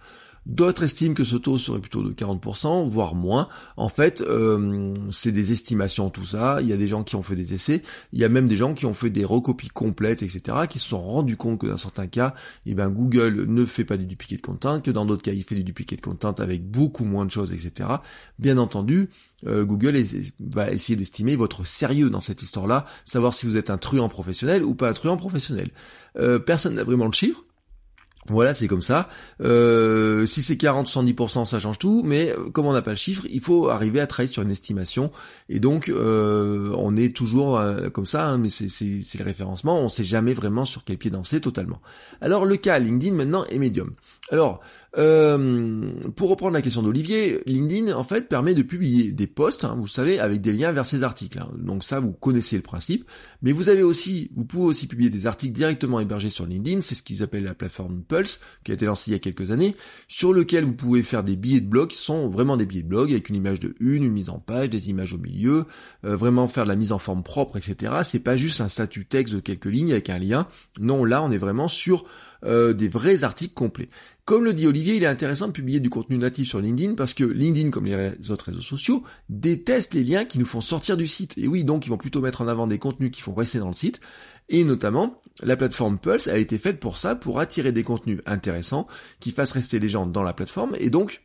D'autres 0.48 0.84
estiment 0.84 1.14
que 1.14 1.26
ce 1.26 1.36
taux 1.36 1.58
serait 1.58 1.82
plutôt 1.82 2.02
de 2.02 2.14
40%, 2.14 2.88
voire 2.88 3.16
moins. 3.16 3.50
En 3.76 3.90
fait, 3.90 4.22
euh, 4.22 4.96
c'est 5.12 5.34
des 5.34 5.52
estimations 5.52 6.10
tout 6.10 6.24
ça. 6.24 6.60
Il 6.62 6.68
y 6.68 6.74
a 6.74 6.78
des 6.78 6.88
gens 6.88 7.04
qui 7.04 7.18
ont 7.18 7.22
fait 7.22 7.36
des 7.36 7.54
essais. 7.54 7.84
Il 8.14 8.20
y 8.20 8.24
a 8.24 8.30
même 8.30 8.48
des 8.48 8.56
gens 8.56 8.74
qui 8.74 8.86
ont 8.86 8.94
fait 8.94 9.10
des 9.10 9.26
recopies 9.26 9.68
complètes, 9.68 10.24
etc., 10.24 10.60
qui 10.70 10.80
se 10.80 10.88
sont 10.88 11.02
rendus 11.02 11.36
compte 11.36 11.60
que 11.60 11.68
dans 11.68 11.76
certains 11.76 12.08
cas, 12.08 12.34
eh 12.66 12.76
ben, 12.76 12.88
Google 12.88 13.44
ne 13.46 13.66
fait 13.66 13.84
pas 13.84 13.98
du 13.98 14.06
duplicate 14.06 14.42
content, 14.42 14.80
que 14.80 14.90
dans 14.90 15.06
d'autres 15.06 15.22
cas, 15.22 15.34
il 15.34 15.44
fait 15.44 15.56
du 15.56 15.66
duplicate 15.66 16.00
content 16.00 16.32
avec 16.32 16.66
beaucoup 16.66 17.04
moins 17.04 17.26
de 17.26 17.32
choses, 17.32 17.52
etc. 17.52 17.90
Bien 18.40 18.58
entendu, 18.58 19.10
euh, 19.48 19.66
Google 19.66 20.02
va 20.40 20.72
essayer 20.72 20.96
d'estimer 20.96 21.36
votre 21.36 21.68
sérieux 21.68 22.10
dans 22.10 22.22
cette 22.22 22.42
histoire-là, 22.42 22.86
savoir 23.04 23.34
si 23.34 23.48
vous 23.48 23.58
êtes 23.58 23.70
un 23.70 23.78
truand 23.78 24.08
professionnel 24.08 24.64
ou 24.64 24.76
pas 24.76 24.90
un 24.90 24.94
truand 24.94 25.18
professionnel. 25.18 25.72
Euh, 26.18 26.40
personne 26.40 26.76
n'a 26.76 26.86
vraiment 26.86 27.06
le 27.06 27.12
chiffre. 27.12 27.44
Voilà, 28.30 28.54
c'est 28.54 28.68
comme 28.68 28.82
ça. 28.82 29.08
Euh, 29.42 30.26
si 30.26 30.44
c'est 30.44 30.56
40-70%, 30.56 31.46
ça 31.46 31.60
change 31.60 31.80
tout, 31.80 32.04
mais 32.04 32.32
euh, 32.32 32.50
comme 32.50 32.66
on 32.66 32.74
n'a 32.74 32.82
pas 32.82 32.92
le 32.92 32.98
chiffre, 32.98 33.26
il 33.30 33.40
faut 33.40 33.70
arriver 33.70 34.00
à 34.00 34.08
travailler 34.08 34.32
sur 34.32 34.44
une 34.44 34.52
estimation. 34.52 35.12
Et 35.48 35.60
donc, 35.60 35.90
euh, 35.90 36.74
on 36.78 36.98
est 36.98 37.16
toujours 37.16 37.62
comme 37.94 38.06
ça, 38.06 38.28
hein, 38.28 38.38
mais 38.38 38.50
c'est 38.50 39.18
le 39.18 39.24
référencement, 39.24 39.80
on 39.80 39.86
ne 39.86 39.90
sait 39.90 40.04
jamais 40.04 40.34
vraiment 40.34 40.66
sur 40.66 40.84
quel 40.84 40.98
pied 40.98 41.10
danser 41.10 41.40
totalement. 41.40 41.82
Alors, 42.22 42.46
le 42.46 42.58
cas 42.58 42.80
LinkedIn 42.80 43.16
maintenant 43.16 43.46
est 43.46 43.58
Medium. 43.58 43.94
Alors, 44.32 44.62
euh, 44.98 45.92
pour 46.16 46.30
reprendre 46.30 46.54
la 46.54 46.62
question 46.62 46.82
d'Olivier, 46.82 47.42
LinkedIn 47.46 47.94
en 47.96 48.04
fait 48.04 48.30
permet 48.30 48.56
de 48.56 48.62
publier 48.62 49.12
des 49.12 49.28
posts, 49.28 49.66
hein, 49.66 49.76
vous 49.78 49.88
savez, 49.88 50.20
avec 50.20 50.42
des 50.42 50.54
liens 50.54 50.72
vers 50.72 50.86
ces 50.86 51.04
articles. 51.04 51.40
Hein. 51.40 51.52
Donc 51.58 51.84
ça, 51.84 52.00
vous 52.00 52.12
connaissez 52.12 52.56
le 52.56 52.62
principe. 52.62 53.06
Mais 53.42 53.52
vous 53.52 53.70
avez 53.70 53.84
aussi, 53.84 54.32
vous 54.36 54.46
pouvez 54.46 54.66
aussi 54.66 54.88
publier 54.88 55.10
des 55.10 55.28
articles 55.28 55.54
directement 55.54 56.00
hébergés 56.00 56.30
sur 56.30 56.46
LinkedIn. 56.46 56.82
C'est 56.82 56.96
ce 56.96 57.04
qu'ils 57.04 57.22
appellent 57.22 57.44
la 57.44 57.54
plateforme 57.54 58.04
Pulse, 58.04 58.40
qui 58.64 58.72
a 58.72 58.74
été 58.76 58.86
lancée 58.86 59.12
il 59.12 59.14
y 59.14 59.18
a 59.18 59.20
quelques 59.20 59.52
années, 59.52 59.76
sur 60.08 60.34
lequel 60.34 60.64
vous 60.64 60.74
pouvez 60.74 61.04
faire 61.04 61.24
des 61.24 61.36
billets 61.36 61.62
de 61.62 61.68
blog 61.68 61.90
qui 61.90 61.98
sont 61.98 62.30
vraiment 62.30 62.58
des 62.58 62.66
billets 62.66 62.84
de 62.84 62.88
blog 62.88 63.12
avec 63.12 63.30
une 63.30 63.36
image 63.36 63.60
de 63.60 63.76
une, 63.80 64.04
une 64.04 64.12
mise 64.12 64.30
en 64.30 64.40
page, 64.40 64.70
des 64.70 64.90
images 64.90 65.14
au 65.14 65.18
milieu, 65.18 65.66
euh, 66.06 66.16
vraiment 66.16 66.48
faire 66.48 66.64
de 66.64 66.70
la 66.70 66.76
mise 66.76 66.92
en 66.92 67.00
forme 67.00 67.24
propre, 67.24 67.58
etc. 67.58 67.94
C'est 68.04 68.20
pas 68.20 68.38
juste 68.38 68.62
un 68.62 68.68
statut 68.68 69.06
texte 69.06 69.36
de 69.36 69.40
quelques 69.40 69.66
lignes 69.66 69.92
avec 69.92 70.10
un 70.10 70.18
lien. 70.18 70.48
Non, 70.80 71.06
là, 71.06 71.22
on 71.24 71.32
est 71.32 71.38
vraiment 71.38 71.68
sur 71.68 72.06
euh, 72.44 72.74
des 72.74 72.88
vrais 72.88 73.24
articles 73.24 73.54
complets. 73.54 73.90
Comme 74.28 74.44
le 74.44 74.54
dit 74.54 74.68
Olivier, 74.68 74.98
il 74.98 75.04
est 75.04 75.08
intéressant 75.08 75.48
de 75.48 75.54
publier 75.54 75.80
du 75.80 75.90
contenu 75.90 76.18
natif 76.18 76.50
sur 76.50 76.60
LinkedIn 76.60 76.96
parce 76.96 77.14
que 77.14 77.24
LinkedIn, 77.24 77.70
comme 77.70 77.86
les 77.86 78.30
autres 78.30 78.48
réseaux 78.48 78.60
sociaux, 78.60 79.02
déteste 79.30 79.94
les 79.94 80.04
liens 80.04 80.26
qui 80.26 80.38
nous 80.38 80.46
font 80.46 80.60
sortir 80.60 80.98
du 80.98 81.08
site. 81.08 81.38
Et 81.38 81.48
oui, 81.48 81.64
donc 81.64 81.86
ils 81.86 81.90
vont 81.90 81.98
plutôt 81.98 82.20
mettre 82.20 82.42
en 82.42 82.50
avant 82.50 82.68
des 82.68 82.78
contenus 82.78 83.10
qui 83.10 83.22
font 83.22 83.34
rester 83.34 83.60
dans 83.60 83.70
le 83.70 83.74
site. 83.74 84.02
Et 84.50 84.66
notamment, 84.66 85.22
la 85.42 85.56
plateforme 85.56 85.98
Pulse 85.98 86.28
a 86.28 86.38
été 86.38 86.58
faite 86.58 86.82
pour 86.82 86.98
ça, 86.98 87.16
pour 87.16 87.40
attirer 87.40 87.72
des 87.72 87.84
contenus 87.84 88.20
intéressants 88.26 88.86
qui 89.22 89.32
fassent 89.32 89.54
rester 89.54 89.80
les 89.80 89.88
gens 89.88 90.06
dans 90.06 90.24
la 90.24 90.34
plateforme 90.34 90.76
et 90.78 90.90
donc 90.90 91.22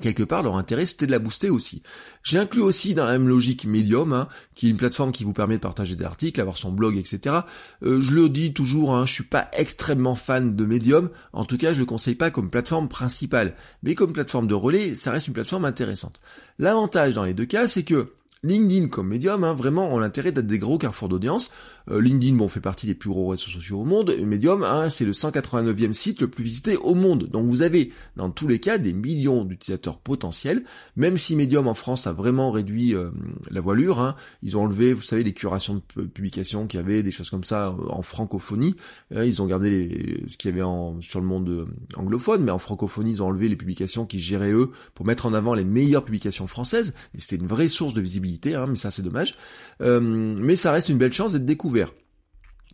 quelque 0.00 0.22
part 0.22 0.42
leur 0.42 0.56
intérêt 0.56 0.86
c'était 0.86 1.06
de 1.06 1.10
la 1.10 1.18
booster 1.18 1.50
aussi. 1.50 1.82
J'ai 2.22 2.38
inclus 2.38 2.62
aussi 2.62 2.94
dans 2.94 3.04
la 3.04 3.12
même 3.12 3.28
logique 3.28 3.64
Medium, 3.64 4.12
hein, 4.12 4.28
qui 4.54 4.66
est 4.66 4.70
une 4.70 4.76
plateforme 4.76 5.12
qui 5.12 5.24
vous 5.24 5.32
permet 5.32 5.56
de 5.56 5.60
partager 5.60 5.96
des 5.96 6.04
articles, 6.04 6.40
avoir 6.40 6.56
son 6.56 6.72
blog, 6.72 6.96
etc. 6.96 7.40
Euh, 7.82 8.00
je 8.00 8.14
le 8.14 8.28
dis 8.28 8.52
toujours, 8.52 8.94
hein, 8.94 9.06
je 9.06 9.12
suis 9.12 9.24
pas 9.24 9.48
extrêmement 9.52 10.14
fan 10.14 10.56
de 10.56 10.64
Medium, 10.64 11.10
en 11.32 11.44
tout 11.44 11.58
cas 11.58 11.72
je 11.72 11.80
le 11.80 11.86
conseille 11.86 12.14
pas 12.14 12.30
comme 12.30 12.50
plateforme 12.50 12.88
principale, 12.88 13.54
mais 13.82 13.94
comme 13.94 14.12
plateforme 14.12 14.46
de 14.46 14.54
relais, 14.54 14.94
ça 14.94 15.10
reste 15.10 15.28
une 15.28 15.34
plateforme 15.34 15.64
intéressante. 15.64 16.20
L'avantage 16.58 17.14
dans 17.14 17.24
les 17.24 17.34
deux 17.34 17.46
cas, 17.46 17.68
c'est 17.68 17.84
que 17.84 18.12
LinkedIn 18.44 18.88
comme 18.88 19.06
médium, 19.06 19.44
hein, 19.44 19.54
vraiment, 19.54 19.94
ont 19.94 20.00
l'intérêt 20.00 20.32
d'être 20.32 20.48
des 20.48 20.58
gros 20.58 20.76
carrefours 20.76 21.08
d'audience. 21.08 21.52
Euh, 21.88 22.00
LinkedIn, 22.00 22.34
bon, 22.34 22.48
fait 22.48 22.60
partie 22.60 22.88
des 22.88 22.94
plus 22.96 23.08
gros 23.08 23.28
réseaux 23.28 23.48
sociaux 23.48 23.78
au 23.78 23.84
monde. 23.84 24.16
Medium, 24.18 24.64
hein, 24.64 24.88
c'est 24.90 25.04
le 25.04 25.12
189e 25.12 25.92
site 25.92 26.20
le 26.20 26.26
plus 26.28 26.42
visité 26.42 26.76
au 26.76 26.96
monde. 26.96 27.28
Donc 27.28 27.46
vous 27.46 27.62
avez, 27.62 27.92
dans 28.16 28.30
tous 28.30 28.48
les 28.48 28.58
cas, 28.58 28.78
des 28.78 28.92
millions 28.92 29.44
d'utilisateurs 29.44 29.98
potentiels. 29.98 30.64
Même 30.96 31.18
si 31.18 31.36
Medium 31.36 31.68
en 31.68 31.74
France 31.74 32.08
a 32.08 32.12
vraiment 32.12 32.50
réduit 32.50 32.96
euh, 32.96 33.10
la 33.48 33.60
voilure, 33.60 34.00
hein, 34.00 34.16
ils 34.42 34.56
ont 34.56 34.62
enlevé, 34.64 34.92
vous 34.92 35.02
savez, 35.02 35.22
les 35.22 35.34
curations 35.34 35.80
de 35.96 36.02
publications 36.02 36.66
qu'il 36.66 36.80
y 36.80 36.82
avait, 36.82 37.04
des 37.04 37.12
choses 37.12 37.30
comme 37.30 37.44
ça 37.44 37.68
euh, 37.68 37.90
en 37.90 38.02
francophonie. 38.02 38.74
ils 39.14 39.40
ont 39.40 39.46
gardé 39.46 40.24
ce 40.26 40.36
qu'il 40.36 40.50
y 40.50 40.52
avait 40.52 40.62
en, 40.62 41.00
sur 41.00 41.20
le 41.20 41.26
monde 41.26 41.68
anglophone, 41.94 42.42
mais 42.42 42.50
en 42.50 42.58
francophonie, 42.58 43.12
ils 43.12 43.22
ont 43.22 43.28
enlevé 43.28 43.48
les 43.48 43.56
publications 43.56 44.04
qui 44.04 44.18
géraient 44.18 44.50
eux 44.50 44.72
pour 44.94 45.06
mettre 45.06 45.26
en 45.26 45.32
avant 45.32 45.54
les 45.54 45.64
meilleures 45.64 46.04
publications 46.04 46.48
françaises. 46.48 46.92
Et 47.14 47.20
c'était 47.20 47.36
une 47.36 47.46
vraie 47.46 47.68
source 47.68 47.94
de 47.94 48.00
visibilité 48.00 48.31
Hein, 48.46 48.66
mais 48.68 48.76
ça 48.76 48.90
c'est 48.90 49.02
dommage. 49.02 49.34
Euh, 49.80 50.00
mais 50.00 50.56
ça 50.56 50.72
reste 50.72 50.88
une 50.88 50.98
belle 50.98 51.12
chance 51.12 51.32
d'être 51.32 51.44
découvert. 51.44 51.90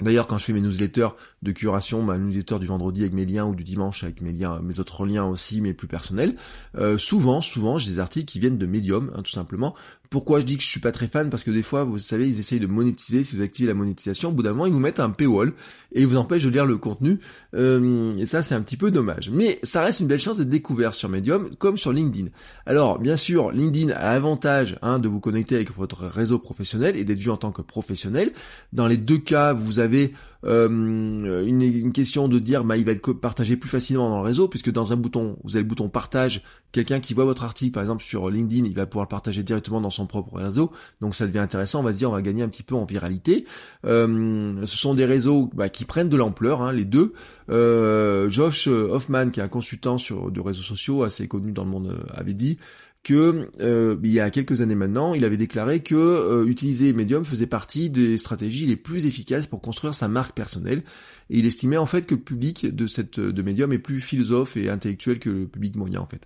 D'ailleurs, 0.01 0.29
quand 0.29 0.39
je 0.39 0.45
fais 0.45 0.53
mes 0.53 0.61
newsletters 0.61 1.09
de 1.43 1.53
curation, 1.53 2.03
ma 2.03 2.19
newsletter 2.19 2.59
du 2.61 2.67
vendredi 2.67 3.01
avec 3.01 3.15
mes 3.15 3.27
liens 3.27 3.47
ou 3.47 3.55
du 3.55 3.65
dimanche 3.65 4.05
avec 4.05 4.21
mes 4.21 4.33
liens, 4.33 4.61
mes 4.63 4.79
autres 4.79 5.05
liens 5.05 5.25
aussi, 5.25 5.61
mais 5.61 5.75
plus 5.75 5.89
personnels, 5.89 6.37
euh, 6.77 6.97
souvent, 6.99 7.41
souvent, 7.41 7.79
j'ai 7.79 7.93
des 7.93 7.99
articles 7.99 8.27
qui 8.27 8.39
viennent 8.39 8.59
de 8.59 8.67
Medium, 8.67 9.11
hein, 9.15 9.23
tout 9.23 9.33
simplement, 9.33 9.75
Pourquoi 10.11 10.41
je 10.41 10.47
dis 10.47 10.57
que 10.57 10.63
je 10.63 10.69
suis 10.69 10.81
pas 10.81 10.93
très 10.93 11.07
fan 11.07 11.29
Parce 11.29 11.45
que 11.45 11.51
des 11.51 11.63
fois, 11.63 11.85
vous 11.85 11.99
savez, 11.99 12.27
ils 12.27 12.41
essayent 12.41 12.61
de 12.61 12.67
monétiser. 12.67 13.23
Si 13.25 13.37
vous 13.37 13.43
activez 13.43 13.69
la 13.69 13.75
monétisation, 13.75 14.31
au 14.31 14.33
bout 14.33 14.43
d'un 14.43 14.51
moment, 14.51 14.67
ils 14.67 14.73
vous 14.73 14.81
mettent 14.81 15.01
un 15.01 15.11
paywall 15.11 15.53
et 15.93 16.01
ils 16.01 16.07
vous 16.07 16.17
empêchent 16.17 16.45
de 16.45 16.51
lire 16.51 16.65
le 16.65 16.79
contenu. 16.79 17.19
Euh, 17.55 18.17
et 18.17 18.25
ça, 18.25 18.43
c'est 18.43 18.55
un 18.55 18.63
petit 18.63 18.77
peu 18.79 18.91
dommage. 18.91 19.31
Mais 19.31 19.59
ça 19.63 19.83
reste 19.83 20.01
une 20.01 20.07
belle 20.07 20.19
chance 20.19 20.39
d'être 20.39 20.49
découvert 20.49 20.95
sur 20.95 21.09
Medium, 21.09 21.55
comme 21.57 21.77
sur 21.77 21.93
LinkedIn. 21.93 22.29
Alors, 22.65 22.99
bien 22.99 23.17
sûr, 23.17 23.51
LinkedIn 23.51 23.93
a 23.93 24.15
l'avantage 24.15 24.79
hein, 24.81 24.99
de 24.99 25.09
vous 25.09 25.21
connecter 25.21 25.57
avec 25.57 25.75
votre 25.75 26.07
réseau 26.07 26.39
professionnel 26.39 26.97
et 26.97 27.05
d'être 27.05 27.19
vu 27.19 27.31
en 27.31 27.37
tant 27.37 27.53
que 27.53 27.63
professionnel. 27.63 28.33
Dans 28.73 28.87
les 28.87 28.97
deux 28.97 29.19
cas, 29.19 29.53
vous 29.53 29.79
avez 29.79 30.15
euh, 30.45 30.69
une, 30.69 31.63
une, 31.63 31.93
question 31.93 32.29
de 32.29 32.39
dire 32.39 32.65
bah 32.65 32.77
il 32.77 32.85
va 32.85 32.93
être 32.93 33.13
partagé 33.13 33.57
plus 33.57 33.69
facilement 33.69 34.09
dans 34.09 34.19
le 34.19 34.25
réseau 34.25 34.47
puisque 34.47 34.71
dans 34.71 34.93
un 34.93 34.97
bouton 34.97 35.37
vous 35.43 35.57
avez 35.57 35.63
le 35.63 35.69
bouton 35.69 35.89
partage 35.89 36.43
quelqu'un 36.71 37.01
qui 37.01 37.13
voit 37.13 37.25
votre 37.25 37.43
article 37.43 37.73
par 37.73 37.83
exemple 37.83 38.05
sur 38.05 38.31
LinkedIn 38.31 38.65
il 38.65 38.75
va 38.75 38.87
pouvoir 38.87 39.07
le 39.07 39.09
partager 39.09 39.43
directement 39.43 39.81
dans 39.81 39.91
son 39.91 40.07
propre 40.07 40.37
réseau. 40.37 40.71
Donc 41.01 41.15
ça 41.15 41.27
devient 41.27 41.39
intéressant. 41.39 41.81
On 41.81 41.83
va 41.83 41.93
se 41.93 41.99
dire 41.99 42.11
on 42.11 42.15
va 42.15 42.23
gagner 42.23 42.43
un 42.43 42.49
petit 42.49 42.63
peu 42.63 42.75
en 42.75 42.85
viralité. 42.85 43.47
Euh, 43.85 44.65
ce 44.67 44.77
sont 44.77 44.95
des 44.95 45.05
réseaux 45.05 45.51
bah, 45.55 45.69
qui 45.69 45.85
prennent 45.85 46.09
de 46.09 46.17
l'ampleur 46.17 46.63
hein, 46.63 46.73
les 46.73 46.85
deux 46.85 47.13
euh, 47.51 48.29
Josh 48.29 48.67
Hoffman 48.69 49.31
qui 49.31 49.41
est 49.41 49.43
un 49.43 49.49
consultant 49.49 49.99
sur 49.99 50.31
de 50.31 50.41
réseaux 50.41 50.63
sociaux 50.63 51.03
assez 51.03 51.29
connu 51.29 51.53
dans 51.53 51.65
le 51.65 51.71
monde 51.71 51.89
euh, 51.89 52.13
avait 52.15 52.35
dit 52.35 52.59
que 53.09 53.51
euh, 53.61 53.97
il 54.03 54.11
y 54.11 54.21
a 54.21 54.31
quelques 54.31 54.61
années 54.61 54.75
maintenant, 54.75 55.15
il 55.15 55.25
avait 55.25 55.37
déclaré 55.37 55.81
que 55.81 55.95
euh, 55.95 56.47
utiliser 56.47 56.93
Medium 56.93 57.25
faisait 57.25 57.47
partie 57.47 57.91
des 57.91 58.19
stratégies 58.19 58.67
les 58.67 58.77
plus 58.77 59.07
efficaces 59.07 59.47
pour 59.47 59.63
construire 59.63 59.95
sa 59.95 60.09
marque 60.09 60.35
personnelle. 60.35 60.83
Et 61.31 61.39
il 61.39 61.47
estimait 61.47 61.77
en 61.77 61.87
fait 61.87 62.03
que 62.07 62.15
le 62.15 62.21
public 62.21 62.75
de 62.75 62.87
cette 62.87 63.21
de 63.21 63.43
Medium 63.43 63.73
est 63.73 63.79
plus 63.79 64.01
philosophe 64.01 64.57
et 64.57 64.69
intellectuel 64.71 65.19
que 65.19 65.31
le 65.31 65.47
public 65.47 65.77
moyen 65.77 66.01
en 66.01 66.07
fait. 66.07 66.23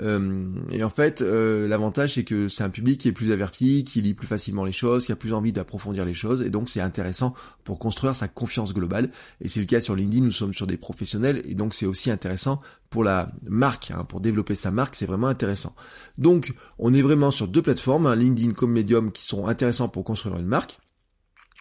Euh, 0.00 0.52
et 0.70 0.82
en 0.82 0.88
fait, 0.88 1.20
l'avantage 1.20 2.14
c'est 2.14 2.24
que 2.24 2.48
c'est 2.48 2.64
un 2.64 2.70
public 2.70 3.00
qui 3.00 3.08
est 3.08 3.12
plus 3.12 3.32
averti, 3.32 3.84
qui 3.84 4.00
lit 4.00 4.14
plus 4.14 4.26
facilement 4.26 4.64
les 4.64 4.72
choses, 4.72 5.06
qui 5.06 5.12
a 5.12 5.16
plus 5.16 5.32
envie 5.32 5.52
d'approfondir 5.52 6.04
les 6.04 6.14
choses, 6.14 6.42
et 6.42 6.50
donc 6.50 6.68
c'est 6.68 6.80
intéressant 6.80 7.34
pour 7.64 7.78
construire 7.78 8.14
sa 8.14 8.28
confiance 8.28 8.74
globale. 8.74 9.10
Et 9.40 9.48
c'est 9.48 9.60
le 9.60 9.66
cas 9.66 9.80
sur 9.80 9.94
LinkedIn, 9.94 10.24
nous 10.24 10.30
sommes 10.30 10.54
sur 10.54 10.66
des 10.66 10.76
professionnels, 10.76 11.42
et 11.44 11.54
donc 11.54 11.74
c'est 11.74 11.86
aussi 11.86 12.10
intéressant 12.10 12.60
pour 12.90 13.04
la 13.04 13.30
marque, 13.48 13.92
hein, 13.92 14.04
pour 14.04 14.20
développer 14.20 14.56
sa 14.56 14.70
marque, 14.70 14.96
c'est 14.96 15.06
vraiment 15.06 15.28
intéressant. 15.28 15.74
Donc, 16.18 16.52
on 16.78 16.92
est 16.92 17.02
vraiment 17.02 17.30
sur 17.30 17.48
deux 17.48 17.62
plateformes, 17.62 18.06
hein, 18.06 18.16
LinkedIn 18.16 18.52
comme 18.52 18.72
Medium, 18.72 19.12
qui 19.12 19.24
sont 19.24 19.46
intéressants 19.46 19.88
pour 19.88 20.04
construire 20.04 20.36
une 20.36 20.46
marque. 20.46 20.78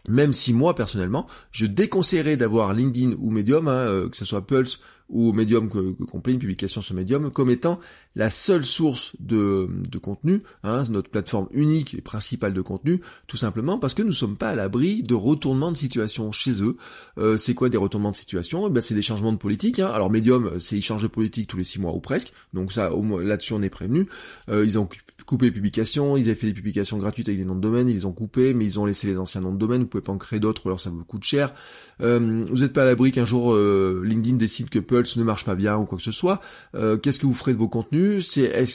Même 0.07 0.33
si 0.33 0.53
moi 0.53 0.75
personnellement, 0.75 1.27
je 1.51 1.65
déconseillerais 1.65 2.37
d'avoir 2.37 2.73
LinkedIn 2.73 3.15
ou 3.19 3.31
Medium, 3.31 3.67
hein, 3.67 3.87
euh, 3.87 4.09
que 4.09 4.17
ce 4.17 4.25
soit 4.25 4.45
Pulse 4.47 4.79
ou 5.09 5.33
Medium 5.33 5.69
que, 5.69 5.91
que 5.91 6.03
complet, 6.03 6.33
une 6.33 6.39
publication 6.39 6.81
sur 6.81 6.95
Medium, 6.95 7.31
comme 7.31 7.49
étant 7.49 7.79
la 8.19 8.29
seule 8.29 8.65
source 8.65 9.13
de, 9.21 9.69
de 9.89 9.97
contenu, 9.97 10.43
hein, 10.63 10.83
notre 10.89 11.09
plateforme 11.09 11.47
unique 11.51 11.93
et 11.93 12.01
principale 12.01 12.53
de 12.53 12.59
contenu, 12.59 12.99
tout 13.27 13.37
simplement 13.37 13.77
parce 13.77 13.93
que 13.93 14.01
nous 14.01 14.09
ne 14.09 14.13
sommes 14.13 14.35
pas 14.35 14.49
à 14.49 14.55
l'abri 14.55 15.03
de 15.03 15.13
retournements 15.13 15.71
de 15.71 15.77
situation 15.77 16.33
chez 16.33 16.61
eux. 16.61 16.75
Euh, 17.17 17.37
c'est 17.37 17.53
quoi 17.53 17.69
des 17.69 17.77
retournements 17.77 18.11
de 18.11 18.17
situation? 18.17 18.67
Eh 18.67 18.71
ben, 18.71 18.81
C'est 18.81 18.93
des 18.93 19.01
changements 19.01 19.31
de 19.31 19.37
politique. 19.37 19.79
Hein. 19.79 19.87
Alors 19.87 20.11
Medium, 20.11 20.59
c'est 20.59 20.75
ils 20.75 20.81
changent 20.81 21.03
de 21.03 21.07
politique 21.07 21.47
tous 21.47 21.55
les 21.55 21.63
six 21.63 21.79
mois 21.79 21.93
ou 21.93 22.01
presque, 22.01 22.33
donc 22.53 22.73
ça, 22.73 22.91
là-dessus 23.23 23.53
on 23.53 23.61
est 23.61 23.69
prévenu. 23.69 24.05
Euh, 24.49 24.65
ils 24.65 24.77
ont 24.77 24.89
coupé 25.25 25.45
les 25.45 25.51
publications, 25.51 26.17
ils 26.17 26.25
avaient 26.25 26.35
fait 26.35 26.47
des 26.47 26.53
publications 26.53 26.97
gratuites 26.97 27.29
avec 27.29 27.39
des 27.39 27.45
noms 27.45 27.55
de 27.55 27.61
domaine, 27.61 27.87
ils 27.87 27.95
les 27.95 28.05
ont 28.05 28.11
coupés, 28.11 28.53
mais 28.53 28.65
ils 28.65 28.81
ont 28.81 28.85
laissé 28.85 29.07
les 29.07 29.17
anciens 29.17 29.39
noms 29.39 29.53
de 29.53 29.59
domaine, 29.59 29.81
vous 29.81 29.87
pouvez 29.87 30.03
pas 30.03 30.11
en 30.11 30.17
créer 30.17 30.41
d'autres, 30.41 30.65
alors 30.65 30.81
ça 30.81 30.89
vous 30.89 31.05
coûte 31.05 31.23
cher. 31.23 31.53
Euh, 32.01 32.45
vous 32.49 32.57
n'êtes 32.57 32.73
pas 32.73 32.81
à 32.81 32.85
l'abri 32.85 33.11
qu'un 33.11 33.25
jour 33.25 33.53
euh, 33.53 34.01
LinkedIn 34.03 34.37
décide 34.37 34.69
que 34.69 34.79
Pulse 34.79 35.17
ne 35.17 35.23
marche 35.23 35.45
pas 35.45 35.55
bien 35.55 35.77
ou 35.77 35.85
quoi 35.85 35.97
que 35.97 36.03
ce 36.03 36.11
soit. 36.11 36.41
Euh, 36.75 36.97
qu'est-ce 36.97 37.19
que 37.19 37.25
vous 37.25 37.33
ferez 37.33 37.53
de 37.53 37.57
vos 37.57 37.67
contenus? 37.67 38.08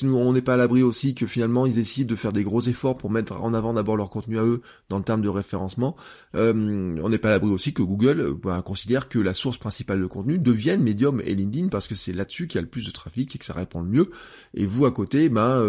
Nous 0.02 0.16
on 0.16 0.32
n'est 0.32 0.42
pas 0.42 0.54
à 0.54 0.56
l'abri 0.56 0.82
aussi 0.82 1.14
que 1.14 1.26
finalement 1.26 1.66
ils 1.66 1.74
décident 1.74 2.08
de 2.08 2.16
faire 2.16 2.32
des 2.32 2.42
gros 2.42 2.60
efforts 2.60 2.96
pour 2.96 3.10
mettre 3.10 3.40
en 3.42 3.54
avant 3.54 3.74
d'abord 3.74 3.96
leur 3.96 4.10
contenu 4.10 4.38
à 4.38 4.44
eux 4.44 4.60
dans 4.88 4.98
le 4.98 5.04
terme 5.04 5.22
de 5.22 5.28
référencement. 5.28 5.96
on 6.34 7.08
n'est 7.08 7.18
pas 7.18 7.28
à 7.28 7.32
l'abri 7.32 7.50
aussi 7.50 7.72
que 7.72 7.82
Google 7.82 8.34
bah, 8.42 8.62
considère 8.62 9.08
que 9.08 9.18
la 9.18 9.34
source 9.34 9.58
principale 9.58 10.00
de 10.00 10.06
contenu 10.06 10.38
devienne 10.38 10.82
Medium 10.82 11.20
et 11.24 11.34
LinkedIn 11.34 11.68
parce 11.68 11.88
que 11.88 11.94
c'est 11.94 12.12
là-dessus 12.12 12.46
qu'il 12.46 12.56
y 12.56 12.58
a 12.58 12.62
le 12.62 12.68
plus 12.68 12.86
de 12.86 12.92
trafic 12.92 13.34
et 13.34 13.38
que 13.38 13.44
ça 13.44 13.54
répond 13.54 13.82
le 13.82 13.88
mieux. 13.88 14.10
Et 14.54 14.66
vous 14.66 14.86
à 14.86 14.92
côté, 14.92 15.28
ben 15.28 15.60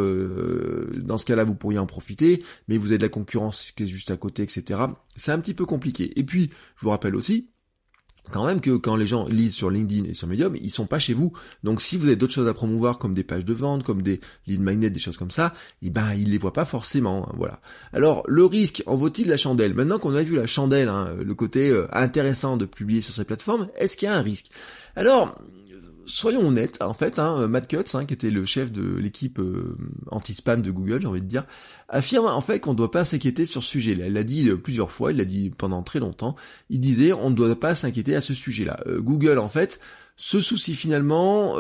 dans 0.97 1.17
ce 1.17 1.25
cas-là 1.25 1.43
vous 1.43 1.55
pourriez 1.55 1.79
en 1.79 1.85
profiter, 1.85 2.43
mais 2.67 2.77
vous 2.77 2.87
avez 2.87 2.97
de 2.97 3.03
la 3.03 3.09
concurrence 3.09 3.71
qui 3.71 3.83
est 3.83 3.87
juste 3.87 4.11
à 4.11 4.17
côté, 4.17 4.43
etc. 4.43 4.79
C'est 5.15 5.31
un 5.31 5.39
petit 5.39 5.53
peu 5.53 5.65
compliqué. 5.65 6.17
Et 6.19 6.23
puis 6.23 6.49
je 6.77 6.83
vous 6.83 6.89
rappelle 6.89 7.15
aussi 7.15 7.49
quand 8.31 8.45
même 8.45 8.61
que 8.61 8.77
quand 8.77 8.95
les 8.95 9.07
gens 9.07 9.27
lisent 9.27 9.53
sur 9.53 9.69
LinkedIn 9.69 10.09
et 10.09 10.13
sur 10.13 10.27
Medium, 10.27 10.55
ils 10.59 10.71
sont 10.71 10.87
pas 10.87 10.99
chez 10.99 11.13
vous. 11.13 11.33
Donc 11.63 11.81
si 11.81 11.97
vous 11.97 12.07
avez 12.07 12.15
d'autres 12.15 12.33
choses 12.33 12.47
à 12.47 12.53
promouvoir 12.53 12.97
comme 12.97 13.13
des 13.13 13.23
pages 13.23 13.45
de 13.45 13.53
vente, 13.53 13.83
comme 13.83 14.01
des 14.01 14.19
lead 14.47 14.61
magnets, 14.61 14.89
des 14.89 14.99
choses 14.99 15.17
comme 15.17 15.31
ça, 15.31 15.53
eh 15.81 15.89
ben 15.89 16.13
ils 16.13 16.31
les 16.31 16.37
voient 16.37 16.53
pas 16.53 16.65
forcément. 16.65 17.27
Hein, 17.29 17.33
voilà. 17.37 17.59
Alors 17.93 18.23
le 18.27 18.45
risque 18.45 18.83
en 18.85 18.95
vaut-il 18.95 19.27
la 19.27 19.37
chandelle? 19.37 19.73
Maintenant 19.73 19.99
qu'on 19.99 20.15
a 20.15 20.23
vu 20.23 20.35
la 20.35 20.47
chandelle, 20.47 20.89
hein, 20.89 21.15
le 21.23 21.35
côté 21.35 21.69
euh, 21.69 21.87
intéressant 21.91 22.57
de 22.57 22.65
publier 22.65 23.01
sur 23.01 23.13
ces 23.13 23.25
plateformes, 23.25 23.67
est-ce 23.75 23.97
qu'il 23.97 24.07
y 24.07 24.11
a 24.11 24.15
un 24.15 24.21
risque? 24.21 24.47
Alors 24.95 25.37
soyons 26.05 26.47
honnêtes, 26.47 26.81
en 26.81 26.93
fait, 26.93 27.19
hein, 27.19 27.47
Matt 27.47 27.67
Cutts, 27.67 27.95
hein, 27.95 28.05
qui 28.05 28.13
était 28.13 28.29
le 28.29 28.45
chef 28.45 28.71
de 28.71 28.95
l'équipe 28.95 29.39
euh, 29.39 29.77
anti-spam 30.11 30.61
de 30.61 30.71
Google, 30.71 31.01
j'ai 31.01 31.07
envie 31.07 31.21
de 31.21 31.27
dire, 31.27 31.45
affirme 31.89 32.25
en 32.25 32.41
fait 32.41 32.59
qu'on 32.59 32.71
ne 32.71 32.77
doit 32.77 32.91
pas 32.91 33.05
s'inquiéter 33.05 33.45
sur 33.45 33.63
ce 33.63 33.69
sujet-là. 33.69 34.07
Il 34.07 34.13
l'a 34.13 34.23
dit 34.23 34.49
euh, 34.49 34.57
plusieurs 34.57 34.91
fois, 34.91 35.11
il 35.11 35.17
l'a 35.17 35.25
dit 35.25 35.51
pendant 35.57 35.83
très 35.83 35.99
longtemps. 35.99 36.35
Il 36.69 36.79
disait 36.79 37.13
on 37.13 37.29
ne 37.29 37.35
doit 37.35 37.59
pas 37.59 37.75
s'inquiéter 37.75 38.15
à 38.15 38.21
ce 38.21 38.33
sujet-là. 38.33 38.79
Euh, 38.87 39.01
Google, 39.01 39.37
en 39.37 39.49
fait, 39.49 39.79
se 40.17 40.39
soucie 40.39 40.75
finalement 40.75 41.55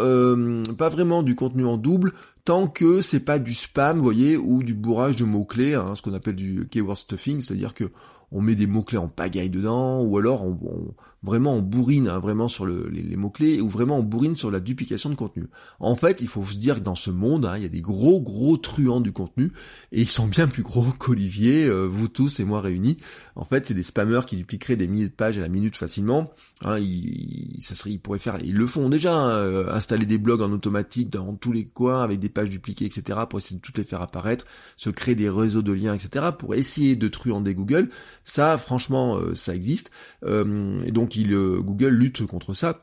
pas 0.77 0.87
vraiment 0.87 1.23
du 1.23 1.35
contenu 1.35 1.65
en 1.65 1.75
double, 1.75 2.13
tant 2.45 2.67
que 2.67 3.01
c'est 3.01 3.19
pas 3.19 3.37
du 3.37 3.53
spam, 3.53 3.97
vous 3.97 4.03
voyez, 4.03 4.37
ou 4.37 4.63
du 4.63 4.73
bourrage 4.73 5.17
de 5.17 5.25
mots-clés, 5.25 5.73
hein, 5.73 5.93
ce 5.95 6.01
qu'on 6.01 6.13
appelle 6.13 6.35
du 6.37 6.65
keyword 6.69 6.97
stuffing, 6.97 7.41
c'est-à-dire 7.41 7.73
que 7.73 7.85
on 8.31 8.41
met 8.41 8.55
des 8.55 8.67
mots-clés 8.67 8.97
en 8.97 9.07
pagaille 9.07 9.49
dedans, 9.49 10.01
ou 10.01 10.17
alors 10.17 10.45
on, 10.45 10.93
vraiment 11.25 11.55
on 11.55 11.61
bourrine 11.61 12.07
hein, 12.07 12.19
vraiment 12.19 12.47
sur 12.47 12.65
les, 12.65 13.15
mots-clés, 13.15 13.59
ou 13.59 13.69
vraiment 13.69 13.97
on 13.97 14.03
bourrine 14.03 14.35
sur 14.35 14.51
la 14.51 14.59
duplication 14.59 15.09
de 15.09 15.15
contenu. 15.15 15.47
En 15.79 15.95
fait, 15.95 16.21
il 16.21 16.27
faut 16.27 16.43
se 16.43 16.57
dire 16.57 16.75
que 16.75 16.81
dans 16.81 16.95
ce 16.95 17.11
monde, 17.11 17.45
hein, 17.45 17.57
il 17.57 17.63
y 17.63 17.65
a 17.65 17.69
des 17.69 17.81
gros 17.81 18.21
gros 18.21 18.57
truands 18.57 19.01
du 19.01 19.11
contenu, 19.11 19.51
et 19.91 20.01
ils 20.01 20.09
sont 20.09 20.27
bien 20.27 20.47
plus 20.47 20.63
gros 20.63 20.83
qu'Olivier, 20.99 21.65
euh, 21.65 21.85
vous 21.85 22.07
tous 22.07 22.39
et 22.39 22.45
moi 22.45 22.61
réunis. 22.61 22.97
En 23.35 23.43
fait, 23.43 23.65
c'est 23.65 23.73
des 23.73 23.83
spammers 23.83 24.25
qui 24.25 24.37
dupliqueraient 24.37 24.77
des 24.77 24.87
milliers 24.87 25.09
de 25.09 25.13
pages 25.13 25.37
à 25.37 25.41
la 25.41 25.49
minute 25.49 25.75
facilement. 25.75 26.31
Hein, 26.63 26.79
ils, 26.79 27.59
ça 27.61 27.75
serait, 27.75 27.91
ils 27.91 27.99
pourraient 27.99 28.19
faire, 28.19 28.37
ils 28.43 28.55
le 28.55 28.67
font 28.67 28.87
déjà, 28.87 29.27
euh, 29.27 29.73
installer 29.73 30.05
des 30.05 30.17
blogs 30.17 30.41
en 30.41 30.51
automatique 30.51 31.09
dans 31.09 31.33
tous 31.35 31.51
les 31.51 31.65
coins 31.65 32.03
avec 32.03 32.19
des 32.19 32.29
pages 32.29 32.49
dupliquées, 32.49 32.85
etc., 32.85 33.19
pour 33.29 33.39
essayer 33.39 33.57
de 33.57 33.61
toutes 33.61 33.77
les 33.77 33.83
faire 33.83 34.01
apparaître, 34.01 34.45
se 34.77 34.89
créer 34.89 35.15
des 35.15 35.29
réseaux 35.29 35.61
de 35.61 35.73
liens, 35.73 35.93
etc., 35.93 36.27
pour 36.37 36.55
essayer 36.55 36.95
de 36.95 37.07
truander 37.07 37.53
Google. 37.53 37.89
Ça, 38.25 38.57
franchement, 38.57 39.17
euh, 39.17 39.35
ça 39.35 39.55
existe. 39.55 39.91
Euh, 40.25 40.81
et 40.83 40.91
donc, 40.91 41.15
il, 41.15 41.33
euh, 41.33 41.61
Google 41.61 41.89
lutte 41.89 42.25
contre 42.25 42.53
ça. 42.53 42.81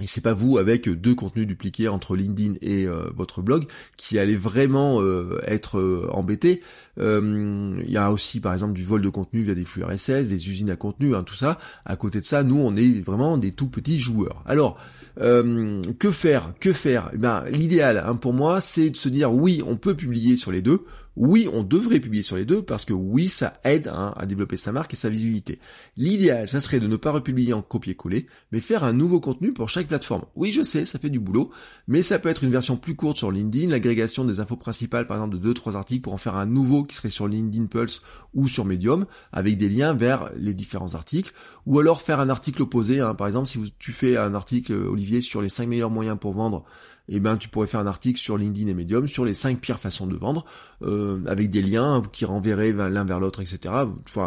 Et 0.00 0.06
c'est 0.06 0.22
pas 0.22 0.34
vous 0.34 0.56
avec 0.56 0.88
deux 0.88 1.14
contenus 1.14 1.46
dupliqués 1.46 1.86
entre 1.86 2.16
LinkedIn 2.16 2.54
et 2.62 2.86
votre 3.14 3.40
blog 3.40 3.66
qui 3.96 4.18
allez 4.18 4.34
vraiment 4.34 5.00
être 5.42 6.08
embêté. 6.10 6.60
Il 6.96 7.84
y 7.86 7.96
a 7.98 8.10
aussi 8.10 8.40
par 8.40 8.52
exemple 8.54 8.72
du 8.72 8.84
vol 8.84 9.02
de 9.02 9.10
contenu 9.10 9.42
via 9.42 9.54
des 9.54 9.66
flux 9.66 9.84
RSS, 9.84 10.28
des 10.28 10.48
usines 10.48 10.70
à 10.70 10.76
contenu, 10.76 11.14
hein, 11.14 11.22
tout 11.22 11.36
ça. 11.36 11.58
À 11.84 11.94
côté 11.94 12.18
de 12.20 12.24
ça, 12.24 12.42
nous 12.42 12.58
on 12.58 12.74
est 12.74 13.04
vraiment 13.04 13.38
des 13.38 13.52
tout 13.52 13.68
petits 13.68 14.00
joueurs. 14.00 14.42
Alors 14.46 14.80
que 15.16 16.10
faire? 16.10 16.54
Que 16.58 16.72
faire? 16.72 17.10
Eh 17.12 17.18
ben, 17.18 17.44
l'idéal 17.50 18.02
hein, 18.04 18.16
pour 18.16 18.32
moi, 18.32 18.60
c'est 18.60 18.90
de 18.90 18.96
se 18.96 19.10
dire 19.10 19.32
oui, 19.32 19.62
on 19.64 19.76
peut 19.76 19.94
publier 19.94 20.36
sur 20.36 20.50
les 20.50 20.62
deux 20.62 20.84
oui, 21.16 21.48
on 21.52 21.62
devrait 21.62 22.00
publier 22.00 22.22
sur 22.22 22.36
les 22.36 22.44
deux 22.44 22.62
parce 22.62 22.84
que 22.84 22.92
oui, 22.92 23.28
ça 23.28 23.54
aide 23.64 23.88
hein, 23.88 24.14
à 24.16 24.24
développer 24.26 24.56
sa 24.56 24.72
marque 24.72 24.94
et 24.94 24.96
sa 24.96 25.10
visibilité. 25.10 25.58
L'idéal, 25.96 26.48
ça 26.48 26.60
serait 26.60 26.80
de 26.80 26.86
ne 26.86 26.96
pas 26.96 27.12
republier 27.12 27.52
en 27.52 27.60
copier-coller, 27.60 28.26
mais 28.50 28.60
faire 28.60 28.84
un 28.84 28.92
nouveau 28.92 29.20
contenu 29.20 29.52
pour 29.52 29.68
chaque 29.68 29.88
plateforme. 29.88 30.24
Oui, 30.36 30.52
je 30.52 30.62
sais, 30.62 30.84
ça 30.84 30.98
fait 30.98 31.10
du 31.10 31.20
boulot, 31.20 31.50
mais 31.86 32.02
ça 32.02 32.18
peut 32.18 32.28
être 32.28 32.44
une 32.44 32.50
version 32.50 32.76
plus 32.76 32.94
courte 32.94 33.18
sur 33.18 33.30
LinkedIn, 33.30 33.70
l'agrégation 33.70 34.24
des 34.24 34.40
infos 34.40 34.56
principales, 34.56 35.06
par 35.06 35.18
exemple, 35.18 35.38
de 35.38 35.52
2-3 35.52 35.76
articles 35.76 36.02
pour 36.02 36.14
en 36.14 36.18
faire 36.18 36.36
un 36.36 36.46
nouveau 36.46 36.84
qui 36.84 36.96
serait 36.96 37.10
sur 37.10 37.28
LinkedIn 37.28 37.66
Pulse 37.66 38.00
ou 38.34 38.48
sur 38.48 38.64
Medium, 38.64 39.04
avec 39.32 39.56
des 39.56 39.68
liens 39.68 39.92
vers 39.94 40.30
les 40.36 40.54
différents 40.54 40.94
articles, 40.94 41.32
ou 41.66 41.78
alors 41.78 42.00
faire 42.00 42.20
un 42.20 42.30
article 42.30 42.62
opposé, 42.62 43.00
hein. 43.00 43.14
par 43.14 43.26
exemple, 43.26 43.48
si 43.48 43.58
tu 43.78 43.92
fais 43.92 44.16
un 44.16 44.34
article, 44.34 44.72
Olivier, 44.72 45.20
sur 45.20 45.42
les 45.42 45.50
5 45.50 45.68
meilleurs 45.68 45.90
moyens 45.90 46.16
pour 46.18 46.32
vendre 46.32 46.64
eh 47.08 47.20
ben 47.20 47.36
tu 47.36 47.48
pourrais 47.48 47.66
faire 47.66 47.80
un 47.80 47.86
article 47.86 48.18
sur 48.18 48.38
LinkedIn 48.38 48.68
et 48.68 48.74
Medium 48.74 49.06
sur 49.06 49.24
les 49.24 49.34
5 49.34 49.60
pires 49.60 49.78
façons 49.78 50.06
de 50.06 50.16
vendre, 50.16 50.44
euh, 50.82 51.20
avec 51.26 51.50
des 51.50 51.62
liens 51.62 52.02
qui 52.12 52.24
renverraient 52.24 52.72
l'un 52.72 53.04
vers 53.04 53.20
l'autre, 53.20 53.40
etc. 53.40 53.74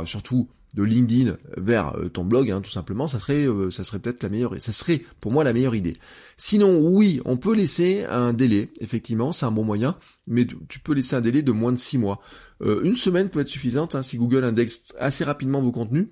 Surtout 0.06 0.50
de 0.74 0.84
LinkedIn 0.84 1.38
vers 1.56 1.98
euh, 1.98 2.10
ton 2.10 2.26
blog, 2.26 2.52
hein, 2.52 2.60
tout 2.60 2.70
simplement, 2.70 3.08
ça 3.08 3.18
serait, 3.18 3.48
euh, 3.48 3.72
ça 3.72 3.86
serait 3.86 4.00
peut-être 4.00 4.24
la 4.24 4.30
meilleure, 4.30 4.60
ça 4.60 4.74
serait 4.74 5.02
pour 5.22 5.32
moi 5.32 5.46
la 5.46 5.54
meilleure 5.54 5.76
idée. 5.76 5.96
Sinon, 6.36 6.80
oui, 6.80 7.22
on 7.24 7.38
peut 7.38 7.56
laisser 7.56 8.04
un 8.10 8.34
délai, 8.34 8.70
effectivement, 8.82 9.32
c'est 9.32 9.46
un 9.46 9.52
bon 9.52 9.64
moyen, 9.64 9.96
mais 10.28 10.46
tu 10.68 10.80
peux 10.80 10.94
laisser 10.94 11.16
un 11.16 11.22
délai 11.22 11.44
de 11.44 11.54
moins 11.54 11.72
de 11.72 11.78
6 11.78 11.98
mois. 11.98 12.20
une 12.62 12.96
semaine 12.96 13.30
peut 13.30 13.40
être 13.40 13.48
suffisante 13.48 13.96
hein, 13.96 14.02
si 14.02 14.18
Google 14.18 14.44
indexe 14.44 14.94
assez 15.00 15.24
rapidement 15.24 15.62
vos 15.62 15.72
contenus 15.72 16.08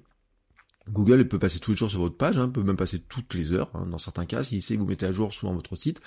Google 0.91 1.27
peut 1.27 1.39
passer 1.39 1.59
tous 1.59 1.71
les 1.71 1.77
jours 1.77 1.89
sur 1.89 2.01
votre 2.01 2.17
page, 2.17 2.37
hein, 2.37 2.49
peut 2.49 2.61
même 2.61 2.75
passer 2.75 2.99
toutes 2.99 3.33
les 3.35 3.53
heures, 3.53 3.71
hein, 3.73 3.85
dans 3.89 3.97
certains 3.97 4.25
cas, 4.25 4.43
s'il 4.43 4.61
sait 4.61 4.75
que 4.75 4.81
vous 4.81 4.85
mettez 4.85 5.05
à 5.05 5.13
jour 5.13 5.33
souvent 5.33 5.53
votre 5.53 5.75
site. 5.75 6.01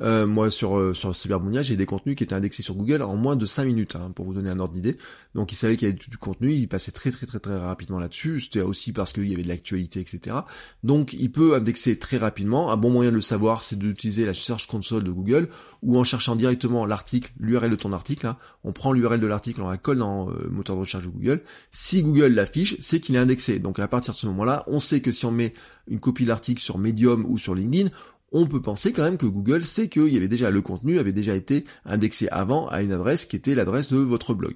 Euh, 0.00 0.26
moi, 0.26 0.50
sur, 0.50 0.78
euh, 0.78 0.94
sur 0.94 1.12
j'ai 1.14 1.76
des 1.76 1.86
contenus 1.86 2.16
qui 2.16 2.24
étaient 2.24 2.34
indexés 2.34 2.62
sur 2.62 2.74
Google 2.74 3.02
en 3.02 3.16
moins 3.16 3.36
de 3.36 3.46
5 3.46 3.64
minutes, 3.64 3.96
hein, 3.96 4.10
pour 4.14 4.24
vous 4.24 4.34
donner 4.34 4.50
un 4.50 4.58
ordre 4.58 4.72
d'idée. 4.72 4.96
Donc, 5.34 5.52
il 5.52 5.56
savait 5.56 5.76
qu'il 5.76 5.88
y 5.88 5.90
avait 5.90 5.98
du 5.98 6.18
contenu, 6.18 6.52
il 6.52 6.68
passait 6.68 6.90
très 6.90 7.10
très 7.10 7.26
très 7.26 7.38
très 7.38 7.58
rapidement 7.58 7.98
là-dessus. 7.98 8.40
C'était 8.40 8.62
aussi 8.62 8.92
parce 8.92 9.12
qu'il 9.12 9.28
y 9.28 9.34
avait 9.34 9.42
de 9.42 9.48
l'actualité, 9.48 10.00
etc. 10.00 10.36
Donc, 10.82 11.12
il 11.12 11.30
peut 11.30 11.54
indexer 11.54 11.98
très 11.98 12.16
rapidement. 12.16 12.72
Un 12.72 12.76
bon 12.76 12.90
moyen 12.90 13.10
de 13.10 13.16
le 13.16 13.20
savoir, 13.20 13.62
c'est 13.62 13.78
d'utiliser 13.78 14.24
la 14.24 14.34
Search 14.34 14.66
Console 14.66 15.04
de 15.04 15.10
Google, 15.10 15.48
ou 15.82 15.98
en 15.98 16.04
cherchant 16.04 16.34
directement 16.34 16.86
l'article, 16.86 17.32
l'URL 17.38 17.70
de 17.70 17.76
ton 17.76 17.92
article. 17.92 18.26
Hein. 18.26 18.36
On 18.64 18.72
prend 18.72 18.92
l'URL 18.92 19.20
de 19.20 19.26
l'article, 19.26 19.60
on 19.60 19.68
la 19.68 19.76
colle 19.76 19.98
dans 19.98 20.28
le 20.28 20.46
euh, 20.46 20.50
moteur 20.50 20.76
de 20.76 20.80
recherche 20.80 21.04
de 21.04 21.10
Google. 21.10 21.42
Si 21.70 22.02
Google 22.02 22.32
l'affiche, 22.34 22.76
c'est 22.80 23.00
qu'il 23.00 23.14
est 23.14 23.18
indexé. 23.18 23.58
Donc, 23.58 23.78
à 23.78 23.86
partir 23.86 24.13
de 24.14 24.20
ce 24.20 24.26
moment-là, 24.28 24.64
on 24.66 24.80
sait 24.80 25.00
que 25.00 25.12
si 25.12 25.26
on 25.26 25.30
met 25.30 25.52
une 25.88 26.00
copie 26.00 26.24
de 26.24 26.28
l'article 26.28 26.62
sur 26.62 26.78
Medium 26.78 27.24
ou 27.28 27.38
sur 27.38 27.54
LinkedIn, 27.54 27.90
on 28.34 28.46
peut 28.46 28.60
penser 28.60 28.92
quand 28.92 29.04
même 29.04 29.16
que 29.16 29.26
Google 29.26 29.62
sait 29.62 29.88
qu'il 29.88 30.08
y 30.08 30.16
avait 30.16 30.28
déjà 30.28 30.50
le 30.50 30.60
contenu 30.60 30.98
avait 30.98 31.12
déjà 31.12 31.36
été 31.36 31.64
indexé 31.84 32.28
avant 32.30 32.66
à 32.68 32.82
une 32.82 32.92
adresse 32.92 33.26
qui 33.26 33.36
était 33.36 33.54
l'adresse 33.54 33.88
de 33.88 33.96
votre 33.96 34.34
blog. 34.34 34.54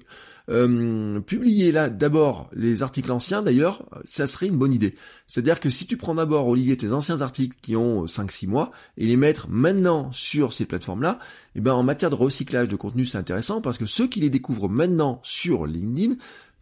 Euh, 0.49 1.19
publier 1.21 1.71
là 1.71 1.89
d'abord 1.89 2.49
les 2.53 2.81
articles 2.83 3.11
anciens 3.11 3.41
d'ailleurs, 3.41 3.85
ça 4.03 4.27
serait 4.27 4.47
une 4.47 4.57
bonne 4.57 4.73
idée. 4.73 4.95
C'est-à-dire 5.27 5.61
que 5.61 5.69
si 5.69 5.85
tu 5.85 5.95
prends 5.95 6.15
d'abord 6.15 6.47
Olivier 6.47 6.75
tes 6.75 6.91
anciens 6.91 7.21
articles 7.21 7.55
qui 7.61 7.77
ont 7.77 8.05
5-6 8.05 8.47
mois 8.47 8.71
et 8.97 9.05
les 9.05 9.15
mettre 9.15 9.47
maintenant 9.49 10.11
sur 10.11 10.51
ces 10.51 10.65
plateformes-là, 10.65 11.19
eh 11.55 11.61
ben 11.61 11.73
en 11.73 11.83
matière 11.83 12.09
de 12.09 12.15
recyclage 12.15 12.67
de 12.67 12.75
contenu 12.75 13.05
c'est 13.05 13.17
intéressant 13.17 13.61
parce 13.61 13.77
que 13.77 13.85
ceux 13.85 14.07
qui 14.07 14.19
les 14.19 14.29
découvrent 14.29 14.69
maintenant 14.69 15.21
sur 15.23 15.65
LinkedIn 15.65 16.15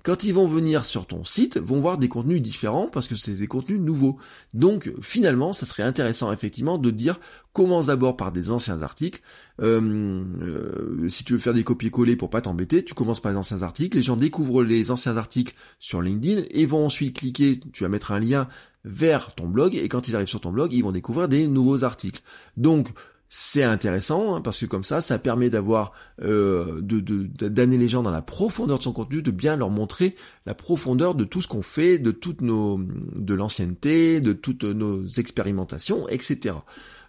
quand 0.07 0.23
ils 0.23 0.33
vont 0.33 0.47
venir 0.47 0.85
sur 0.85 1.05
ton 1.05 1.25
site, 1.25 1.57
vont 1.57 1.81
voir 1.81 1.97
des 1.97 2.07
contenus 2.07 2.41
différents 2.41 2.87
parce 2.87 3.09
que 3.09 3.15
c'est 3.15 3.33
des 3.33 3.47
contenus 3.47 3.81
nouveaux. 3.81 4.17
Donc 4.53 4.89
finalement, 5.01 5.51
ça 5.51 5.65
serait 5.65 5.83
intéressant 5.83 6.31
effectivement 6.31 6.77
de 6.77 6.91
dire 6.91 7.19
commence 7.51 7.87
d'abord 7.87 8.15
par 8.15 8.31
des 8.31 8.49
anciens 8.49 8.83
articles. 8.83 9.19
Euh, 9.61 10.23
euh, 10.41 11.09
si 11.09 11.25
tu 11.25 11.33
veux 11.33 11.39
faire 11.39 11.53
des 11.53 11.65
copier-coller 11.65 12.15
pour 12.15 12.29
pas 12.29 12.39
t'embêter, 12.39 12.85
tu 12.85 12.93
commences 12.93 13.19
par 13.19 13.33
les 13.33 13.37
anciens 13.37 13.63
articles. 13.63 13.97
Les 13.97 14.03
gens 14.03 14.15
découvrent 14.15 14.63
les 14.63 14.91
anciens 14.91 15.17
articles 15.17 15.53
sur 15.77 16.01
LinkedIn 16.01 16.43
et 16.51 16.65
vont 16.65 16.85
ensuite 16.85 17.17
cliquer. 17.17 17.59
Tu 17.73 17.83
vas 17.83 17.89
mettre 17.89 18.13
un 18.13 18.19
lien 18.19 18.47
vers 18.85 19.35
ton 19.35 19.49
blog 19.49 19.75
et 19.75 19.89
quand 19.89 20.07
ils 20.07 20.15
arrivent 20.15 20.29
sur 20.29 20.39
ton 20.39 20.53
blog, 20.53 20.71
ils 20.71 20.83
vont 20.83 20.93
découvrir 20.93 21.27
des 21.27 21.47
nouveaux 21.47 21.83
articles. 21.83 22.21
Donc 22.55 22.87
c'est 23.29 23.63
intéressant 23.63 24.35
hein, 24.35 24.41
parce 24.41 24.59
que 24.59 24.65
comme 24.65 24.83
ça, 24.83 25.01
ça 25.01 25.19
permet 25.19 25.49
d'avoir 25.49 25.91
euh, 26.21 26.79
de 26.81 26.99
d'amener 27.47 27.77
les 27.77 27.89
gens 27.89 28.01
dans 28.01 28.11
la 28.11 28.21
profondeur 28.21 28.77
de 28.77 28.83
son 28.83 28.93
contenu, 28.93 29.21
de 29.21 29.31
bien 29.31 29.55
leur 29.55 29.69
montrer 29.69 30.15
la 30.45 30.53
profondeur 30.53 31.13
de 31.13 31.25
tout 31.25 31.41
ce 31.41 31.47
qu'on 31.47 31.61
fait, 31.61 31.99
de 31.99 32.11
toutes 32.11 32.41
nos 32.41 32.79
de 32.79 33.33
l'ancienneté, 33.33 34.21
de 34.21 34.33
toutes 34.33 34.63
nos 34.63 35.05
expérimentations, 35.07 36.07
etc. 36.07 36.55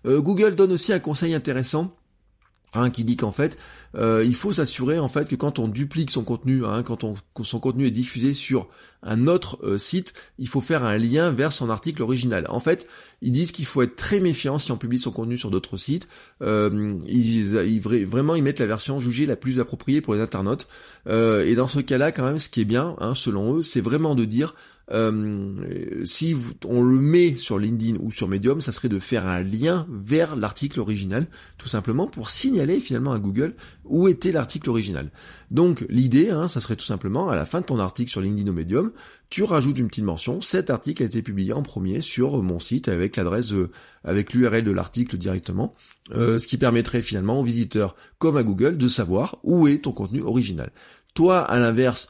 Euh, 0.06 0.20
Google 0.20 0.54
donne 0.54 0.72
aussi 0.72 0.92
un 0.92 0.98
conseil 0.98 1.34
intéressant 1.34 1.94
Hein, 2.74 2.90
qui 2.90 3.02
dit 3.04 3.16
qu'en 3.16 3.32
fait, 3.32 3.56
euh, 3.94 4.22
il 4.26 4.34
faut 4.34 4.52
s'assurer 4.52 4.98
en 4.98 5.08
fait 5.08 5.26
que 5.26 5.36
quand 5.36 5.58
on 5.58 5.68
duplique 5.68 6.10
son 6.10 6.22
contenu, 6.22 6.66
hein, 6.66 6.82
quand, 6.82 7.02
on, 7.02 7.14
son 7.42 7.60
contenu 7.60 7.86
est 7.86 7.90
diffusé 7.90 8.34
sur 8.34 8.68
un 9.02 9.26
autre 9.26 9.58
euh, 9.62 9.78
site, 9.78 10.12
il 10.36 10.48
faut 10.48 10.60
faire 10.60 10.84
un 10.84 10.98
lien 10.98 11.30
vers 11.30 11.50
son 11.50 11.70
article 11.70 12.02
original. 12.02 12.44
En 12.50 12.60
fait, 12.60 12.86
ils 13.22 13.32
disent 13.32 13.52
qu'il 13.52 13.64
faut 13.64 13.80
être 13.80 13.96
très 13.96 14.20
méfiant 14.20 14.58
si 14.58 14.70
on 14.70 14.76
publie 14.76 14.98
son 14.98 15.12
contenu 15.12 15.38
sur 15.38 15.50
d'autres 15.50 15.78
sites. 15.78 16.08
Euh, 16.42 16.98
ils, 17.06 17.80
vraiment, 17.80 18.34
ils 18.34 18.42
mettent 18.42 18.60
la 18.60 18.66
version 18.66 19.00
jugée 19.00 19.24
la 19.24 19.36
plus 19.36 19.60
appropriée 19.60 20.02
pour 20.02 20.12
les 20.12 20.20
internautes. 20.20 20.68
et 21.06 21.54
dans 21.54 21.68
ce 21.68 21.80
cas-là, 21.80 22.12
quand 22.12 22.24
même, 22.24 22.38
ce 22.38 22.50
qui 22.50 22.60
est 22.60 22.66
bien, 22.66 22.96
hein, 22.98 23.14
selon 23.14 23.56
eux, 23.56 23.62
c'est 23.62 23.80
vraiment 23.80 24.14
de 24.14 24.26
dire 24.26 24.54
euh, 24.90 26.04
si 26.04 26.34
on 26.64 26.82
le 26.82 26.98
met 26.98 27.36
sur 27.36 27.58
LinkedIn 27.58 27.98
ou 28.00 28.10
sur 28.10 28.28
Medium, 28.28 28.60
ça 28.60 28.72
serait 28.72 28.88
de 28.88 28.98
faire 28.98 29.26
un 29.26 29.42
lien 29.42 29.86
vers 29.90 30.36
l'article 30.36 30.80
original, 30.80 31.26
tout 31.58 31.68
simplement 31.68 32.06
pour 32.06 32.30
signaler 32.30 32.80
finalement 32.80 33.12
à 33.12 33.18
Google 33.18 33.54
où 33.84 34.08
était 34.08 34.32
l'article 34.32 34.70
original. 34.70 35.10
Donc 35.50 35.84
l'idée, 35.88 36.30
hein, 36.30 36.48
ça 36.48 36.60
serait 36.60 36.76
tout 36.76 36.84
simplement 36.84 37.28
à 37.28 37.36
la 37.36 37.44
fin 37.44 37.60
de 37.60 37.66
ton 37.66 37.78
article 37.78 38.10
sur 38.10 38.20
LinkedIn 38.20 38.50
ou 38.50 38.54
Medium, 38.54 38.92
tu 39.30 39.42
rajoutes 39.42 39.78
une 39.78 39.88
petite 39.88 40.04
mention. 40.04 40.40
Cet 40.40 40.70
article 40.70 41.02
a 41.02 41.06
été 41.06 41.22
publié 41.22 41.52
en 41.52 41.62
premier 41.62 42.00
sur 42.00 42.42
mon 42.42 42.58
site 42.58 42.88
avec 42.88 43.16
l'adresse, 43.16 43.52
avec 44.04 44.32
l'URL 44.32 44.62
de 44.62 44.70
l'article 44.70 45.18
directement, 45.18 45.74
euh, 46.12 46.38
ce 46.38 46.46
qui 46.46 46.56
permettrait 46.56 47.02
finalement 47.02 47.40
aux 47.40 47.44
visiteurs 47.44 47.94
comme 48.18 48.36
à 48.36 48.42
Google 48.42 48.78
de 48.78 48.88
savoir 48.88 49.38
où 49.42 49.68
est 49.68 49.84
ton 49.84 49.92
contenu 49.92 50.22
original. 50.22 50.70
Toi, 51.14 51.40
à 51.40 51.58
l'inverse, 51.58 52.08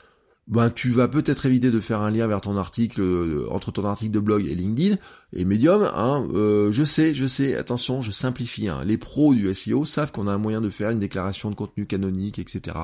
ben 0.48 0.70
tu 0.70 0.88
vas 0.88 1.08
peut-être 1.08 1.44
éviter 1.44 1.70
de 1.70 1.78
faire 1.78 2.00
un 2.00 2.08
lien 2.08 2.26
vers 2.26 2.40
ton 2.40 2.56
article 2.56 3.02
euh, 3.02 3.46
entre 3.50 3.70
ton 3.70 3.84
article 3.84 4.12
de 4.12 4.18
blog 4.18 4.46
et 4.46 4.54
LinkedIn 4.54 4.96
et 5.34 5.44
Medium. 5.44 5.82
Hein, 5.94 6.26
euh, 6.34 6.72
je 6.72 6.84
sais, 6.84 7.14
je 7.14 7.26
sais, 7.26 7.54
attention, 7.54 8.00
je 8.00 8.10
simplifie. 8.10 8.66
Hein. 8.66 8.82
Les 8.84 8.96
pros 8.96 9.34
du 9.34 9.54
SEO 9.54 9.84
savent 9.84 10.10
qu'on 10.10 10.26
a 10.26 10.32
un 10.32 10.38
moyen 10.38 10.62
de 10.62 10.70
faire 10.70 10.88
une 10.88 11.00
déclaration 11.00 11.50
de 11.50 11.54
contenu 11.54 11.84
canonique, 11.84 12.38
etc. 12.38 12.76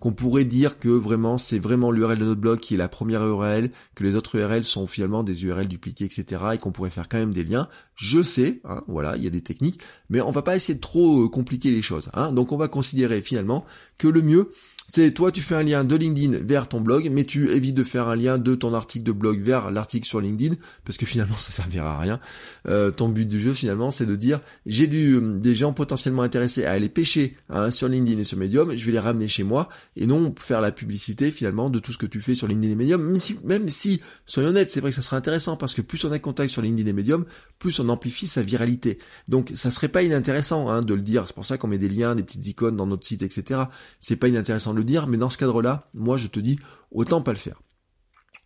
Qu'on 0.00 0.12
pourrait 0.12 0.44
dire 0.44 0.78
que 0.78 0.90
vraiment 0.90 1.38
c'est 1.38 1.58
vraiment 1.58 1.90
l'URL 1.90 2.18
de 2.18 2.26
notre 2.26 2.42
blog 2.42 2.60
qui 2.60 2.74
est 2.74 2.78
la 2.78 2.88
première 2.88 3.26
URL, 3.26 3.70
que 3.94 4.04
les 4.04 4.14
autres 4.14 4.36
URL 4.36 4.62
sont 4.62 4.86
finalement 4.86 5.22
des 5.22 5.46
URL 5.46 5.66
dupliquées, 5.66 6.04
etc. 6.04 6.42
Et 6.52 6.58
qu'on 6.58 6.72
pourrait 6.72 6.90
faire 6.90 7.08
quand 7.08 7.18
même 7.18 7.32
des 7.32 7.44
liens. 7.44 7.68
Je 7.94 8.22
sais, 8.22 8.60
hein, 8.64 8.82
voilà, 8.86 9.16
il 9.16 9.24
y 9.24 9.26
a 9.26 9.30
des 9.30 9.40
techniques, 9.40 9.80
mais 10.10 10.20
on 10.20 10.30
va 10.30 10.42
pas 10.42 10.56
essayer 10.56 10.74
de 10.74 10.80
trop 10.80 11.24
euh, 11.24 11.28
compliquer 11.28 11.70
les 11.70 11.82
choses. 11.82 12.10
Hein. 12.12 12.32
Donc 12.32 12.52
on 12.52 12.58
va 12.58 12.68
considérer 12.68 13.22
finalement 13.22 13.64
que 13.96 14.08
le 14.08 14.20
mieux 14.20 14.50
c'est 14.90 15.12
toi 15.12 15.30
tu 15.30 15.42
fais 15.42 15.54
un 15.54 15.62
lien 15.62 15.84
de 15.84 15.96
LinkedIn 15.96 16.38
vers 16.42 16.68
ton 16.68 16.80
blog, 16.80 17.08
mais 17.12 17.24
tu 17.24 17.50
évites 17.50 17.74
de 17.74 17.84
faire 17.84 18.08
un 18.08 18.16
lien 18.16 18.38
de 18.38 18.54
ton 18.54 18.72
article 18.72 19.04
de 19.04 19.12
blog 19.12 19.42
vers 19.42 19.70
l'article 19.70 20.06
sur 20.06 20.20
LinkedIn, 20.20 20.54
parce 20.84 20.96
que 20.96 21.06
finalement 21.06 21.34
ça 21.38 21.52
servira 21.52 21.96
à 21.96 21.98
rien. 21.98 22.20
Euh, 22.68 22.90
ton 22.90 23.08
but 23.08 23.28
du 23.28 23.40
jeu 23.40 23.52
finalement 23.52 23.90
c'est 23.90 24.06
de 24.06 24.16
dire 24.16 24.40
j'ai 24.66 24.86
du, 24.86 25.14
euh, 25.14 25.38
des 25.38 25.54
gens 25.54 25.72
potentiellement 25.72 26.22
intéressés 26.22 26.64
à 26.64 26.72
aller 26.72 26.88
pêcher 26.88 27.36
hein, 27.50 27.70
sur 27.70 27.88
LinkedIn 27.88 28.18
et 28.18 28.24
sur 28.24 28.38
Medium, 28.38 28.76
je 28.76 28.84
vais 28.86 28.92
les 28.92 28.98
ramener 28.98 29.28
chez 29.28 29.42
moi, 29.42 29.68
et 29.96 30.06
non 30.06 30.34
faire 30.38 30.60
la 30.60 30.72
publicité 30.72 31.30
finalement 31.30 31.70
de 31.70 31.78
tout 31.78 31.92
ce 31.92 31.98
que 31.98 32.06
tu 32.06 32.20
fais 32.20 32.34
sur 32.34 32.46
LinkedIn 32.46 32.72
et 32.72 32.76
Medium, 32.76 33.02
même 33.02 33.18
si, 33.18 33.36
même 33.44 33.68
si 33.68 34.00
soyons 34.26 34.48
honnêtes, 34.50 34.70
c'est 34.70 34.80
vrai 34.80 34.90
que 34.90 34.96
ça 34.96 35.02
sera 35.02 35.16
intéressant, 35.16 35.56
parce 35.56 35.74
que 35.74 35.82
plus 35.82 36.04
on 36.04 36.12
a 36.12 36.18
contact 36.18 36.50
sur 36.50 36.62
LinkedIn 36.62 36.88
et 36.88 36.92
Medium, 36.92 37.24
plus 37.58 37.78
on 37.80 37.88
amplifie 37.88 38.28
sa 38.28 38.42
viralité. 38.42 38.98
Donc 39.28 39.52
ça 39.54 39.70
serait 39.70 39.88
pas 39.88 40.02
inintéressant 40.02 40.68
hein, 40.68 40.82
de 40.82 40.94
le 40.94 41.02
dire, 41.02 41.24
c'est 41.26 41.34
pour 41.34 41.44
ça 41.44 41.58
qu'on 41.58 41.68
met 41.68 41.78
des 41.78 41.88
liens, 41.88 42.14
des 42.14 42.22
petites 42.22 42.46
icônes 42.46 42.76
dans 42.76 42.86
notre 42.86 43.06
site, 43.06 43.22
etc. 43.22 43.62
C'est 44.00 44.16
pas 44.16 44.28
inintéressant 44.28 44.72
dire, 44.84 45.06
mais 45.06 45.16
dans 45.16 45.28
ce 45.28 45.38
cadre-là, 45.38 45.88
moi 45.94 46.16
je 46.16 46.28
te 46.28 46.40
dis, 46.40 46.58
autant 46.90 47.22
pas 47.22 47.32
le 47.32 47.38
faire. 47.38 47.60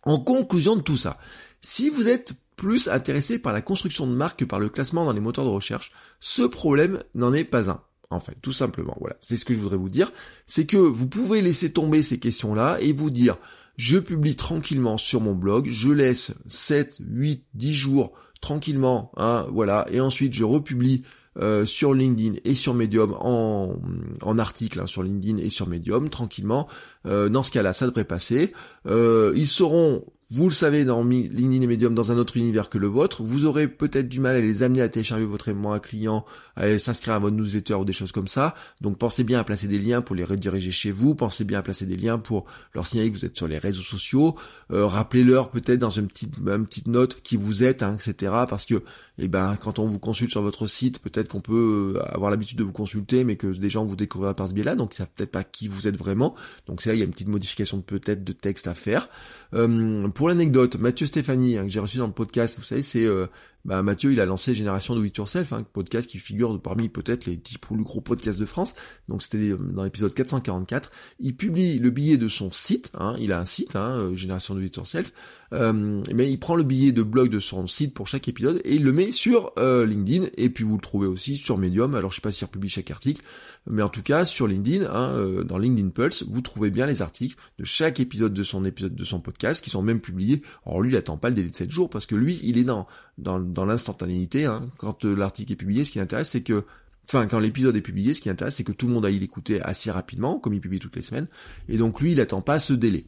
En 0.03 0.19
conclusion 0.19 0.75
de 0.75 0.81
tout 0.81 0.97
ça, 0.97 1.17
si 1.61 1.89
vous 1.89 2.07
êtes 2.07 2.33
plus 2.55 2.87
intéressé 2.87 3.39
par 3.39 3.53
la 3.53 3.61
construction 3.61 4.07
de 4.07 4.13
marque 4.13 4.39
que 4.39 4.45
par 4.45 4.59
le 4.59 4.69
classement 4.69 5.05
dans 5.05 5.13
les 5.13 5.21
moteurs 5.21 5.45
de 5.45 5.49
recherche, 5.49 5.91
ce 6.19 6.43
problème 6.43 7.03
n'en 7.15 7.33
est 7.33 7.43
pas 7.43 7.69
un. 7.69 7.81
En 8.09 8.19
fait, 8.19 8.37
tout 8.41 8.51
simplement, 8.51 8.95
voilà. 8.99 9.15
C'est 9.21 9.37
ce 9.37 9.45
que 9.45 9.53
je 9.53 9.59
voudrais 9.59 9.77
vous 9.77 9.89
dire. 9.89 10.11
C'est 10.45 10.65
que 10.65 10.77
vous 10.77 11.07
pouvez 11.07 11.41
laisser 11.41 11.73
tomber 11.73 12.03
ces 12.03 12.19
questions-là 12.19 12.77
et 12.79 12.93
vous 12.93 13.09
dire, 13.09 13.37
je 13.75 13.97
publie 13.97 14.35
tranquillement 14.35 14.97
sur 14.97 15.19
mon 15.19 15.33
blog, 15.33 15.67
je 15.67 15.89
laisse 15.89 16.33
7, 16.47 16.97
8, 16.99 17.43
10 17.55 17.73
jours 17.73 18.13
tranquillement, 18.39 19.11
hein, 19.17 19.47
voilà, 19.51 19.87
et 19.89 20.01
ensuite 20.01 20.33
je 20.33 20.43
republie 20.43 21.03
euh, 21.39 21.65
sur 21.65 21.93
LinkedIn 21.93 22.35
et 22.43 22.53
sur 22.53 22.73
Medium 22.73 23.15
en, 23.19 23.73
en 24.21 24.37
article 24.37 24.79
hein, 24.79 24.87
sur 24.87 25.03
LinkedIn 25.03 25.37
et 25.37 25.49
sur 25.49 25.67
Medium 25.67 26.09
tranquillement. 26.09 26.67
Euh, 27.05 27.29
dans 27.29 27.43
ce 27.43 27.51
cas-là, 27.51 27.73
ça 27.73 27.87
devrait 27.87 28.03
passer. 28.03 28.53
Euh, 28.87 29.33
ils 29.35 29.47
seront 29.47 30.05
vous 30.31 30.49
le 30.49 30.53
savez, 30.53 30.85
dans 30.85 31.03
LinkedIn 31.03 31.61
et 31.61 31.67
Medium, 31.67 31.93
dans 31.93 32.11
un 32.11 32.17
autre 32.17 32.37
univers 32.37 32.69
que 32.69 32.77
le 32.77 32.87
vôtre, 32.87 33.23
vous 33.23 33.45
aurez 33.45 33.67
peut-être 33.67 34.09
du 34.09 34.19
mal 34.19 34.35
à 34.35 34.41
les 34.41 34.63
amener 34.63 34.81
à 34.81 34.89
télécharger 34.89 35.25
votre 35.25 35.49
aimant 35.49 35.73
à 35.73 35.79
client, 35.79 36.25
à 36.55 36.77
s'inscrire 36.77 37.15
à 37.15 37.19
votre 37.19 37.35
newsletter 37.35 37.75
ou 37.75 37.85
des 37.85 37.93
choses 37.93 38.11
comme 38.11 38.27
ça. 38.27 38.55
Donc 38.81 38.97
pensez 38.97 39.23
bien 39.23 39.39
à 39.39 39.43
placer 39.43 39.67
des 39.67 39.79
liens 39.79 40.01
pour 40.01 40.15
les 40.15 40.23
rediriger 40.23 40.71
chez 40.71 40.91
vous, 40.91 41.13
pensez 41.13 41.43
bien 41.43 41.59
à 41.59 41.61
placer 41.61 41.85
des 41.85 41.97
liens 41.97 42.17
pour 42.17 42.45
leur 42.73 42.87
signaler 42.87 43.11
que 43.11 43.17
vous 43.17 43.25
êtes 43.25 43.37
sur 43.37 43.47
les 43.47 43.57
réseaux 43.57 43.81
sociaux, 43.81 44.35
euh, 44.71 44.85
rappelez-leur 44.85 45.49
peut-être 45.51 45.79
dans 45.79 45.89
une 45.89 46.07
petite, 46.07 46.37
une 46.37 46.65
petite 46.65 46.87
note 46.87 47.21
qui 47.21 47.35
vous 47.35 47.63
êtes, 47.63 47.83
hein, 47.83 47.95
etc. 47.95 48.31
Parce 48.49 48.65
que, 48.65 48.83
eh 49.17 49.27
ben, 49.27 49.55
quand 49.61 49.79
on 49.79 49.85
vous 49.85 49.99
consulte 49.99 50.31
sur 50.31 50.41
votre 50.41 50.67
site, 50.67 50.99
peut-être 50.99 51.27
qu'on 51.27 51.41
peut 51.41 51.95
euh, 51.95 52.13
avoir 52.13 52.31
l'habitude 52.31 52.57
de 52.57 52.63
vous 52.63 52.73
consulter, 52.73 53.23
mais 53.23 53.35
que 53.35 53.47
des 53.47 53.69
gens 53.69 53.85
vous 53.85 53.95
découvriront 53.95 54.33
par 54.33 54.47
ce 54.47 54.53
biais-là, 54.53 54.75
donc 54.75 54.93
ça 54.93 55.05
peut-être 55.05 55.31
pas 55.31 55.43
qui 55.43 55.67
vous 55.67 55.87
êtes 55.87 55.97
vraiment. 55.97 56.35
Donc 56.67 56.81
c'est 56.81 56.89
là, 56.89 56.95
il 56.95 56.99
y 56.99 57.01
a 57.01 57.05
une 57.05 57.11
petite 57.11 57.27
modification 57.29 57.81
peut-être 57.81 58.23
de 58.23 58.33
texte 58.33 58.67
à 58.67 58.73
faire. 58.73 59.09
Euh, 59.53 60.07
pour 60.13 60.29
l'anecdote, 60.29 60.77
Mathieu 60.77 61.05
Stéphanie, 61.05 61.57
hein, 61.57 61.63
que 61.63 61.69
j'ai 61.69 61.79
reçu 61.79 61.97
dans 61.97 62.07
le 62.07 62.13
podcast, 62.13 62.57
vous 62.57 62.63
savez, 62.63 62.81
c'est 62.81 63.05
euh, 63.05 63.27
bah, 63.65 63.81
Mathieu, 63.81 64.11
il 64.11 64.19
a 64.19 64.25
lancé 64.25 64.53
Génération 64.53 64.93
Do 64.93 65.05
It 65.05 65.15
Yourself, 65.15 65.53
un 65.53 65.63
podcast 65.63 66.09
qui 66.09 66.19
figure 66.19 66.61
parmi 66.61 66.89
peut-être 66.89 67.25
les 67.25 67.37
10 67.37 67.59
plus 67.59 67.77
gros 67.77 68.01
podcasts 68.01 68.39
de 68.39 68.45
France. 68.45 68.75
Donc 69.07 69.23
c'était 69.23 69.51
euh, 69.51 69.57
dans 69.57 69.85
l'épisode 69.85 70.13
444. 70.13 70.91
Il 71.19 71.33
publie 71.37 71.79
le 71.79 71.89
billet 71.89 72.17
de 72.17 72.27
son 72.27 72.51
site, 72.51 72.91
hein, 72.97 73.15
il 73.19 73.31
a 73.31 73.39
un 73.39 73.45
site, 73.45 73.77
hein, 73.77 73.97
euh, 73.99 74.15
Génération 74.15 74.53
Do 74.53 74.59
It 74.59 74.75
Yourself, 74.75 75.13
euh, 75.53 76.01
mais 76.13 76.29
il 76.29 76.39
prend 76.39 76.55
le 76.55 76.63
billet 76.63 76.91
de 76.91 77.03
blog 77.03 77.29
de 77.29 77.39
son 77.39 77.65
site 77.65 77.93
pour 77.93 78.05
chaque 78.07 78.27
épisode 78.27 78.59
et 78.65 78.75
il 78.75 78.83
le 78.83 78.91
met 78.91 79.11
sur 79.11 79.53
euh, 79.57 79.85
LinkedIn 79.85 80.27
et 80.35 80.49
puis 80.49 80.65
vous 80.65 80.75
le 80.75 80.81
trouvez 80.81 81.07
aussi 81.07 81.37
sur 81.37 81.57
Medium. 81.57 81.95
Alors 81.95 82.11
je 82.11 82.15
sais 82.15 82.21
pas 82.21 82.33
s'il 82.33 82.45
republie 82.45 82.67
chaque 82.67 82.91
article, 82.91 83.23
mais 83.65 83.81
en 83.81 83.89
tout 83.89 84.03
cas 84.03 84.25
sur 84.25 84.45
LinkedIn, 84.45 84.89
hein, 84.91 85.43
dans 85.45 85.57
LinkedIn 85.57 85.89
Pulse, 85.89 86.25
vous 86.27 86.41
trouvez 86.41 86.69
bien 86.69 86.85
les 86.85 87.01
articles 87.01 87.37
de 87.59 87.63
chaque 87.63 88.01
épisode 88.01 88.33
de 88.33 88.43
son 88.43 88.65
épisode 88.65 88.93
de 88.93 89.03
son 89.05 89.21
podcast 89.21 89.63
qui 89.63 89.69
sont 89.69 89.81
même 89.81 90.01
publiés. 90.01 90.41
Alors 90.65 90.81
lui, 90.81 90.91
il 90.91 90.97
attend 90.97 91.15
pas 91.15 91.29
le 91.29 91.35
délai 91.35 91.49
de 91.49 91.55
7 91.55 91.71
jours 91.71 91.89
parce 91.89 92.05
que 92.05 92.15
lui, 92.15 92.41
il 92.43 92.57
est 92.57 92.65
dans 92.65 92.87
dans, 93.17 93.39
dans 93.53 93.65
l'instantanéité. 93.65 94.45
Hein. 94.45 94.65
Quand 94.77 95.05
euh, 95.05 95.15
l'article 95.15 95.53
est 95.53 95.57
publié, 95.57 95.83
ce 95.83 95.91
qui 95.91 95.99
l'intéresse, 95.99 96.29
c'est 96.29 96.43
que 96.43 96.65
Enfin, 97.09 97.27
quand 97.27 97.39
l'épisode 97.39 97.75
est 97.75 97.81
publié, 97.81 98.13
ce 98.13 98.21
qui 98.21 98.29
intéresse, 98.29 98.55
c'est 98.55 98.63
que 98.63 98.71
tout 98.71 98.87
le 98.87 98.93
monde 98.93 99.05
aille 99.05 99.19
l'écouter 99.19 99.61
assez 99.61 99.91
rapidement, 99.91 100.39
comme 100.39 100.53
il 100.53 100.61
publie 100.61 100.79
toutes 100.79 100.95
les 100.95 101.01
semaines. 101.01 101.27
Et 101.67 101.77
donc 101.77 101.99
lui, 101.99 102.13
il 102.13 102.21
attend 102.21 102.41
pas 102.41 102.59
ce 102.59 102.71
délai. 102.71 103.05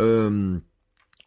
Euh, 0.00 0.58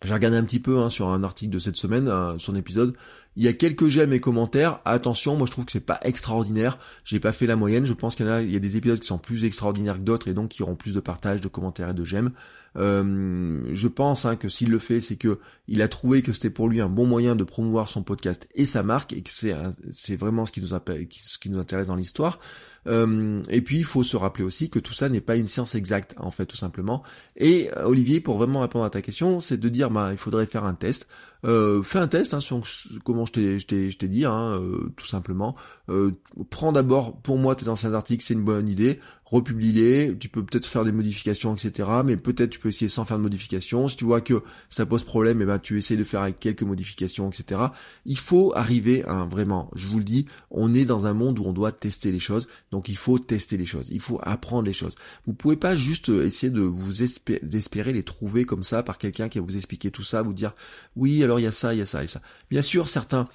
j'ai 0.03 0.13
regardé 0.13 0.35
un 0.35 0.43
petit 0.43 0.59
peu 0.59 0.79
hein, 0.79 0.89
sur 0.89 1.07
un 1.07 1.23
article 1.23 1.53
de 1.53 1.59
cette 1.59 1.77
semaine, 1.77 2.11
son 2.37 2.57
épisode. 2.57 2.93
Il 3.39 3.45
y 3.45 3.47
a 3.47 3.53
quelques 3.53 3.87
j'aime 3.87 4.11
et 4.11 4.19
commentaires. 4.19 4.81
Attention, 4.83 5.37
moi 5.37 5.47
je 5.47 5.53
trouve 5.53 5.63
que 5.63 5.71
c'est 5.71 5.79
pas 5.79 5.97
extraordinaire. 6.01 6.77
J'ai 7.05 7.21
pas 7.21 7.31
fait 7.31 7.47
la 7.47 7.55
moyenne. 7.55 7.85
Je 7.85 7.93
pense 7.93 8.15
qu'il 8.15 8.25
y 8.25 8.29
en 8.29 8.33
a, 8.33 8.41
il 8.41 8.51
y 8.51 8.55
a 8.57 8.59
des 8.59 8.75
épisodes 8.75 8.99
qui 8.99 9.07
sont 9.07 9.17
plus 9.17 9.45
extraordinaires 9.45 9.95
que 9.95 10.01
d'autres 10.01 10.27
et 10.27 10.33
donc 10.33 10.49
qui 10.49 10.61
auront 10.61 10.75
plus 10.75 10.93
de 10.93 10.99
partages, 10.99 11.39
de 11.39 11.47
commentaires 11.47 11.91
et 11.91 11.93
de 11.93 12.03
j'aime. 12.03 12.31
Euh, 12.75 13.63
je 13.71 13.87
pense 13.87 14.25
hein, 14.25 14.35
que 14.35 14.49
s'il 14.49 14.69
le 14.69 14.77
fait, 14.77 14.99
c'est 14.99 15.15
que 15.15 15.39
il 15.69 15.81
a 15.81 15.87
trouvé 15.87 16.21
que 16.21 16.33
c'était 16.33 16.49
pour 16.49 16.67
lui 16.67 16.81
un 16.81 16.89
bon 16.89 17.05
moyen 17.07 17.37
de 17.37 17.45
promouvoir 17.45 17.87
son 17.87 18.03
podcast 18.03 18.49
et 18.55 18.65
sa 18.65 18.83
marque 18.83 19.13
et 19.13 19.21
que 19.21 19.31
c'est 19.31 20.15
vraiment 20.17 20.45
ce 20.45 20.51
qui 20.51 20.61
nous 20.61 20.67
ce 20.67 21.39
qui 21.39 21.49
nous 21.49 21.59
intéresse 21.59 21.87
dans 21.87 21.95
l'histoire. 21.95 22.39
Euh, 22.87 23.41
et 23.49 23.61
puis 23.61 23.77
il 23.77 23.83
faut 23.85 24.03
se 24.03 24.17
rappeler 24.17 24.43
aussi 24.43 24.69
que 24.69 24.79
tout 24.79 24.93
ça 24.93 25.09
n'est 25.09 25.21
pas 25.21 25.35
une 25.35 25.47
science 25.47 25.75
exacte 25.75 26.13
en 26.17 26.31
fait 26.31 26.45
tout 26.45 26.57
simplement. 26.57 27.03
Et 27.37 27.69
euh, 27.77 27.85
Olivier, 27.85 28.19
pour 28.19 28.37
vraiment 28.37 28.59
répondre 28.59 28.83
à 28.83 28.89
ta 28.89 29.01
question, 29.01 29.39
c'est 29.39 29.57
de 29.57 29.69
dire 29.69 29.89
bah 29.91 30.09
il 30.11 30.17
faudrait 30.17 30.45
faire 30.45 30.65
un 30.65 30.73
test. 30.73 31.07
Euh, 31.45 31.81
fais 31.81 31.99
un 31.99 32.07
test 32.07 32.33
hein, 32.33 32.39
sur 32.39 32.61
comment 33.05 33.25
je 33.25 33.31
t'ai 33.31 34.07
dit 34.07 34.25
hein, 34.25 34.59
euh, 34.59 34.91
tout 34.95 35.05
simplement. 35.05 35.55
Euh, 35.89 36.11
prends 36.49 36.71
d'abord 36.71 37.21
pour 37.21 37.37
moi 37.37 37.55
tes 37.55 37.69
anciens 37.69 37.93
articles, 37.93 38.23
c'est 38.23 38.33
une 38.33 38.43
bonne 38.43 38.67
idée. 38.67 38.99
Republie-les. 39.25 40.15
Tu 40.17 40.27
peux 40.27 40.43
peut-être 40.43 40.65
faire 40.65 40.83
des 40.83 40.91
modifications, 40.91 41.55
etc. 41.55 41.87
Mais 42.03 42.17
peut-être 42.17 42.49
tu 42.49 42.59
peux 42.59 42.69
essayer 42.69 42.89
sans 42.89 43.05
faire 43.05 43.17
de 43.17 43.23
modifications. 43.23 43.87
Si 43.87 43.95
tu 43.95 44.05
vois 44.05 44.21
que 44.21 44.41
ça 44.69 44.85
pose 44.85 45.03
problème, 45.03 45.41
eh 45.41 45.45
ben 45.45 45.59
tu 45.59 45.77
essaies 45.77 45.97
de 45.97 46.03
faire 46.03 46.21
avec 46.21 46.39
quelques 46.39 46.63
modifications, 46.63 47.29
etc. 47.29 47.61
Il 48.05 48.17
faut 48.17 48.53
arriver 48.55 49.03
à 49.05 49.25
vraiment. 49.25 49.69
Je 49.75 49.85
vous 49.85 49.99
le 49.99 50.03
dis, 50.03 50.25
on 50.49 50.73
est 50.73 50.85
dans 50.85 51.05
un 51.05 51.13
monde 51.13 51.39
où 51.39 51.43
on 51.45 51.53
doit 51.53 51.71
tester 51.71 52.11
les 52.11 52.19
choses. 52.19 52.47
Donc 52.71 52.89
il 52.89 52.97
faut 52.97 53.19
tester 53.19 53.55
les 53.55 53.67
choses. 53.67 53.89
Il 53.91 54.01
faut 54.01 54.19
apprendre 54.23 54.63
les 54.63 54.73
choses. 54.73 54.95
Vous 55.27 55.33
pouvez 55.33 55.57
pas 55.57 55.75
juste 55.75 56.09
essayer 56.09 56.51
de 56.51 56.61
vous 56.61 57.03
espérer, 57.03 57.39
d'espérer 57.43 57.93
les 57.93 58.03
trouver 58.03 58.45
comme 58.45 58.63
ça 58.63 58.81
par 58.81 58.97
quelqu'un 58.97 59.29
qui 59.29 59.39
va 59.39 59.45
vous 59.45 59.55
expliquer 59.55 59.91
tout 59.91 60.03
ça, 60.03 60.23
vous 60.23 60.33
dire 60.33 60.55
oui 60.95 61.23
alors 61.29 61.39
il 61.39 61.43
y 61.43 61.47
a 61.47 61.51
ça, 61.51 61.73
il 61.73 61.79
y 61.79 61.81
a 61.81 61.85
ça 61.85 62.03
et 62.03 62.07
ça. 62.07 62.21
Bien 62.49 62.61
sûr, 62.61 62.87
certains, 62.89 63.27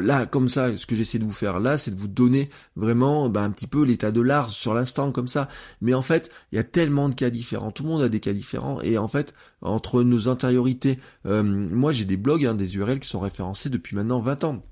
là, 0.00 0.26
comme 0.26 0.48
ça, 0.48 0.76
ce 0.76 0.84
que 0.84 0.96
j'essaie 0.96 1.18
de 1.18 1.24
vous 1.24 1.30
faire 1.30 1.60
là, 1.60 1.78
c'est 1.78 1.92
de 1.92 2.00
vous 2.00 2.08
donner 2.08 2.50
vraiment 2.74 3.28
bah, 3.28 3.42
un 3.42 3.50
petit 3.50 3.68
peu 3.68 3.84
l'état 3.84 4.10
de 4.10 4.20
l'art 4.20 4.50
sur 4.50 4.74
l'instant, 4.74 5.12
comme 5.12 5.28
ça. 5.28 5.48
Mais 5.80 5.94
en 5.94 6.02
fait, 6.02 6.30
il 6.50 6.56
y 6.56 6.58
a 6.58 6.64
tellement 6.64 7.08
de 7.08 7.14
cas 7.14 7.30
différents, 7.30 7.70
tout 7.70 7.84
le 7.84 7.90
monde 7.90 8.02
a 8.02 8.08
des 8.08 8.20
cas 8.20 8.32
différents, 8.32 8.80
et 8.80 8.98
en 8.98 9.08
fait, 9.08 9.32
entre 9.62 10.02
nos 10.02 10.28
intériorités, 10.28 10.96
euh, 11.26 11.42
moi 11.42 11.92
j'ai 11.92 12.04
des 12.04 12.16
blogs, 12.16 12.44
hein, 12.44 12.54
des 12.54 12.76
URL 12.76 12.98
qui 12.98 13.08
sont 13.08 13.20
référencés 13.20 13.70
depuis 13.70 13.96
maintenant 13.96 14.20
20 14.20 14.44
ans. 14.44 14.62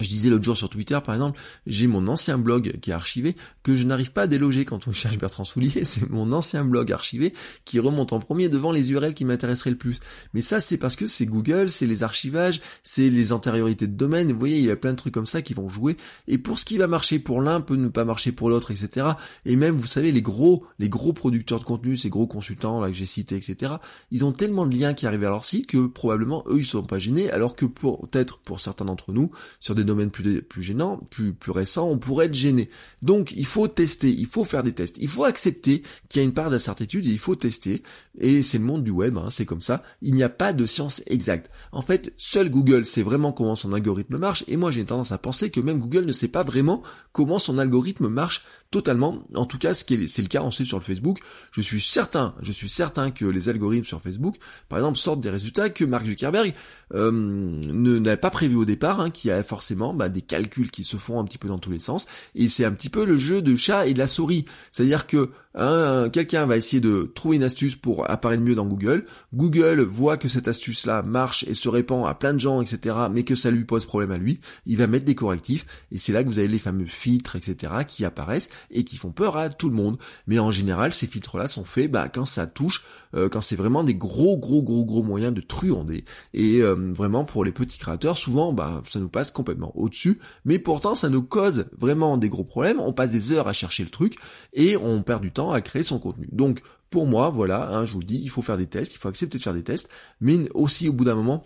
Je 0.00 0.08
disais 0.08 0.30
l'autre 0.30 0.44
jour 0.44 0.56
sur 0.56 0.68
Twitter, 0.68 0.98
par 1.04 1.14
exemple, 1.14 1.40
j'ai 1.66 1.86
mon 1.88 2.06
ancien 2.06 2.38
blog 2.38 2.78
qui 2.80 2.90
est 2.90 2.94
archivé, 2.94 3.34
que 3.62 3.76
je 3.76 3.84
n'arrive 3.84 4.12
pas 4.12 4.22
à 4.22 4.26
déloger 4.28 4.64
quand 4.64 4.86
on 4.86 4.92
cherche 4.92 5.18
Bertrand 5.18 5.44
Soulier, 5.44 5.70
c'est 5.84 6.08
mon 6.08 6.32
ancien 6.32 6.64
blog 6.64 6.92
archivé 6.92 7.34
qui 7.64 7.80
remonte 7.80 8.12
en 8.12 8.20
premier 8.20 8.48
devant 8.48 8.70
les 8.70 8.92
URL 8.92 9.14
qui 9.14 9.24
m'intéresseraient 9.24 9.70
le 9.70 9.76
plus. 9.76 9.98
Mais 10.34 10.40
ça, 10.40 10.60
c'est 10.60 10.78
parce 10.78 10.94
que 10.94 11.06
c'est 11.06 11.26
Google, 11.26 11.68
c'est 11.68 11.86
les 11.86 12.02
archivages, 12.04 12.60
c'est 12.82 13.10
les 13.10 13.32
antériorités 13.32 13.86
de 13.86 13.96
domaine, 13.96 14.32
vous 14.32 14.38
voyez, 14.38 14.58
il 14.58 14.64
y 14.64 14.70
a 14.70 14.76
plein 14.76 14.92
de 14.92 14.96
trucs 14.96 15.14
comme 15.14 15.26
ça 15.26 15.42
qui 15.42 15.54
vont 15.54 15.68
jouer, 15.68 15.96
et 16.28 16.38
pour 16.38 16.58
ce 16.58 16.64
qui 16.64 16.78
va 16.78 16.86
marcher 16.86 17.18
pour 17.18 17.42
l'un 17.42 17.60
peut 17.60 17.76
ne 17.76 17.88
pas 17.88 18.04
marcher 18.04 18.30
pour 18.30 18.50
l'autre, 18.50 18.70
etc. 18.70 19.06
Et 19.44 19.56
même, 19.56 19.76
vous 19.76 19.86
savez, 19.86 20.12
les 20.12 20.22
gros, 20.22 20.64
les 20.78 20.88
gros 20.88 21.12
producteurs 21.12 21.58
de 21.58 21.64
contenu, 21.64 21.96
ces 21.96 22.08
gros 22.08 22.26
consultants, 22.28 22.80
là, 22.80 22.88
que 22.88 22.94
j'ai 22.94 23.06
cités, 23.06 23.36
etc., 23.36 23.74
ils 24.12 24.24
ont 24.24 24.32
tellement 24.32 24.66
de 24.66 24.76
liens 24.76 24.94
qui 24.94 25.06
arrivent 25.06 25.24
à 25.24 25.30
leur 25.30 25.44
site 25.44 25.66
que 25.66 25.86
probablement, 25.86 26.44
eux, 26.48 26.58
ils 26.58 26.66
sont 26.66 26.82
pas 26.82 27.00
gênés, 27.00 27.30
alors 27.30 27.56
que 27.56 27.66
pour, 27.66 28.08
peut-être, 28.08 28.38
pour 28.38 28.60
certains 28.60 28.84
d'entre 28.84 29.12
nous, 29.12 29.30
sur 29.58 29.74
des 29.74 29.87
domaine 29.88 30.10
plus, 30.10 30.42
plus 30.42 30.62
gênant, 30.62 30.98
plus, 31.10 31.32
plus 31.32 31.52
récent, 31.52 31.88
on 31.88 31.98
pourrait 31.98 32.26
être 32.26 32.34
gêné. 32.34 32.70
Donc 33.02 33.32
il 33.32 33.46
faut 33.46 33.68
tester, 33.68 34.10
il 34.10 34.26
faut 34.26 34.44
faire 34.44 34.62
des 34.62 34.72
tests, 34.72 34.96
il 34.98 35.08
faut 35.08 35.24
accepter 35.24 35.82
qu'il 36.08 36.20
y 36.20 36.24
a 36.24 36.26
une 36.26 36.34
part 36.34 36.50
d'incertitude 36.50 37.06
et 37.06 37.10
il 37.10 37.18
faut 37.18 37.34
tester. 37.34 37.82
Et 38.20 38.42
c'est 38.42 38.58
le 38.58 38.64
monde 38.64 38.84
du 38.84 38.90
web, 38.90 39.16
hein, 39.16 39.28
c'est 39.30 39.46
comme 39.46 39.60
ça. 39.60 39.82
Il 40.02 40.14
n'y 40.14 40.22
a 40.22 40.28
pas 40.28 40.52
de 40.52 40.66
science 40.66 41.02
exacte. 41.06 41.50
En 41.72 41.82
fait, 41.82 42.12
seul 42.16 42.50
Google 42.50 42.84
sait 42.84 43.02
vraiment 43.02 43.32
comment 43.32 43.56
son 43.56 43.72
algorithme 43.72 44.18
marche, 44.18 44.44
et 44.48 44.56
moi 44.56 44.70
j'ai 44.70 44.84
tendance 44.84 45.12
à 45.12 45.18
penser 45.18 45.50
que 45.50 45.60
même 45.60 45.78
Google 45.78 46.04
ne 46.04 46.12
sait 46.12 46.28
pas 46.28 46.42
vraiment 46.42 46.82
comment 47.12 47.38
son 47.38 47.58
algorithme 47.58 48.08
marche 48.08 48.44
totalement. 48.70 49.24
En 49.34 49.46
tout 49.46 49.58
cas, 49.58 49.74
c'est 49.74 49.88
le 49.96 50.28
cas, 50.28 50.42
on 50.42 50.50
sait 50.50 50.64
sur 50.64 50.78
le 50.78 50.84
Facebook. 50.84 51.18
Je 51.52 51.60
suis 51.60 51.80
certain, 51.80 52.34
je 52.42 52.52
suis 52.52 52.68
certain 52.68 53.10
que 53.10 53.24
les 53.24 53.48
algorithmes 53.48 53.84
sur 53.84 54.02
Facebook, 54.02 54.36
par 54.68 54.78
exemple, 54.78 54.98
sortent 54.98 55.20
des 55.20 55.30
résultats 55.30 55.70
que 55.70 55.84
Mark 55.84 56.06
Zuckerberg 56.06 56.54
euh, 56.94 58.16
pas 58.16 58.30
prévu 58.30 58.56
au 58.56 58.64
départ, 58.64 59.00
hein, 59.00 59.10
qui 59.10 59.30
a 59.30 59.42
forcément 59.42 59.77
bah, 59.94 60.08
des 60.08 60.22
calculs 60.22 60.70
qui 60.70 60.84
se 60.84 60.96
font 60.96 61.20
un 61.20 61.24
petit 61.24 61.38
peu 61.38 61.48
dans 61.48 61.58
tous 61.58 61.70
les 61.70 61.78
sens. 61.78 62.06
Et 62.34 62.48
c'est 62.48 62.64
un 62.64 62.72
petit 62.72 62.90
peu 62.90 63.04
le 63.04 63.16
jeu 63.16 63.42
de 63.42 63.56
chat 63.56 63.86
et 63.86 63.94
de 63.94 63.98
la 63.98 64.08
souris. 64.08 64.44
C'est-à-dire 64.72 65.06
que 65.06 65.30
hein, 65.54 66.08
quelqu'un 66.12 66.46
va 66.46 66.56
essayer 66.56 66.80
de 66.80 67.10
trouver 67.14 67.36
une 67.36 67.42
astuce 67.42 67.76
pour 67.76 68.10
apparaître 68.10 68.42
mieux 68.42 68.54
dans 68.54 68.66
Google. 68.66 69.04
Google 69.34 69.80
voit 69.82 70.16
que 70.16 70.28
cette 70.28 70.48
astuce-là 70.48 71.02
marche 71.02 71.44
et 71.48 71.54
se 71.54 71.68
répand 71.68 72.06
à 72.06 72.14
plein 72.14 72.34
de 72.34 72.40
gens, 72.40 72.60
etc., 72.60 72.96
mais 73.10 73.24
que 73.24 73.34
ça 73.34 73.50
lui 73.50 73.64
pose 73.64 73.86
problème 73.86 74.10
à 74.10 74.18
lui. 74.18 74.40
Il 74.66 74.76
va 74.76 74.86
mettre 74.86 75.04
des 75.04 75.14
correctifs. 75.14 75.66
Et 75.90 75.98
c'est 75.98 76.12
là 76.12 76.22
que 76.22 76.28
vous 76.28 76.38
avez 76.38 76.48
les 76.48 76.58
fameux 76.58 76.86
filtres, 76.86 77.36
etc., 77.36 77.72
qui 77.86 78.04
apparaissent 78.04 78.50
et 78.70 78.84
qui 78.84 78.96
font 78.96 79.10
peur 79.10 79.36
à 79.36 79.48
tout 79.48 79.68
le 79.68 79.74
monde. 79.74 79.98
Mais 80.26 80.38
en 80.38 80.50
général, 80.50 80.92
ces 80.92 81.06
filtres-là 81.06 81.48
sont 81.48 81.64
faits 81.64 81.90
bah, 81.90 82.08
quand 82.08 82.24
ça 82.24 82.46
touche, 82.46 82.84
euh, 83.14 83.28
quand 83.28 83.40
c'est 83.40 83.56
vraiment 83.56 83.84
des 83.84 83.94
gros, 83.94 84.38
gros, 84.38 84.62
gros, 84.62 84.84
gros 84.84 85.02
moyens 85.02 85.32
de 85.32 85.40
truander. 85.40 86.04
Et 86.34 86.60
euh, 86.62 86.92
vraiment, 86.92 87.24
pour 87.24 87.44
les 87.44 87.52
petits 87.52 87.78
créateurs, 87.78 88.16
souvent, 88.18 88.52
bah, 88.52 88.82
ça 88.86 88.98
nous 88.98 89.08
passe 89.08 89.30
complètement 89.30 89.67
au-dessus. 89.76 90.18
Mais 90.44 90.58
pourtant, 90.58 90.94
ça 90.94 91.08
nous 91.08 91.22
cause 91.22 91.66
vraiment 91.78 92.16
des 92.16 92.28
gros 92.28 92.44
problèmes. 92.44 92.80
On 92.80 92.92
passe 92.92 93.12
des 93.12 93.32
heures 93.32 93.48
à 93.48 93.52
chercher 93.52 93.84
le 93.84 93.90
truc 93.90 94.16
et 94.52 94.76
on 94.76 95.02
perd 95.02 95.22
du 95.22 95.32
temps 95.32 95.52
à 95.52 95.60
créer 95.60 95.82
son 95.82 95.98
contenu. 95.98 96.28
Donc, 96.32 96.60
pour 96.90 97.06
moi, 97.06 97.30
voilà, 97.30 97.70
hein, 97.70 97.84
je 97.84 97.92
vous 97.92 98.00
le 98.00 98.06
dis, 98.06 98.20
il 98.22 98.30
faut 98.30 98.42
faire 98.42 98.56
des 98.56 98.66
tests, 98.66 98.94
il 98.94 98.98
faut 98.98 99.08
accepter 99.08 99.38
de 99.38 99.42
faire 99.42 99.54
des 99.54 99.64
tests, 99.64 99.90
mais 100.20 100.48
aussi 100.54 100.88
au 100.88 100.92
bout 100.92 101.04
d'un 101.04 101.14
moment, 101.14 101.44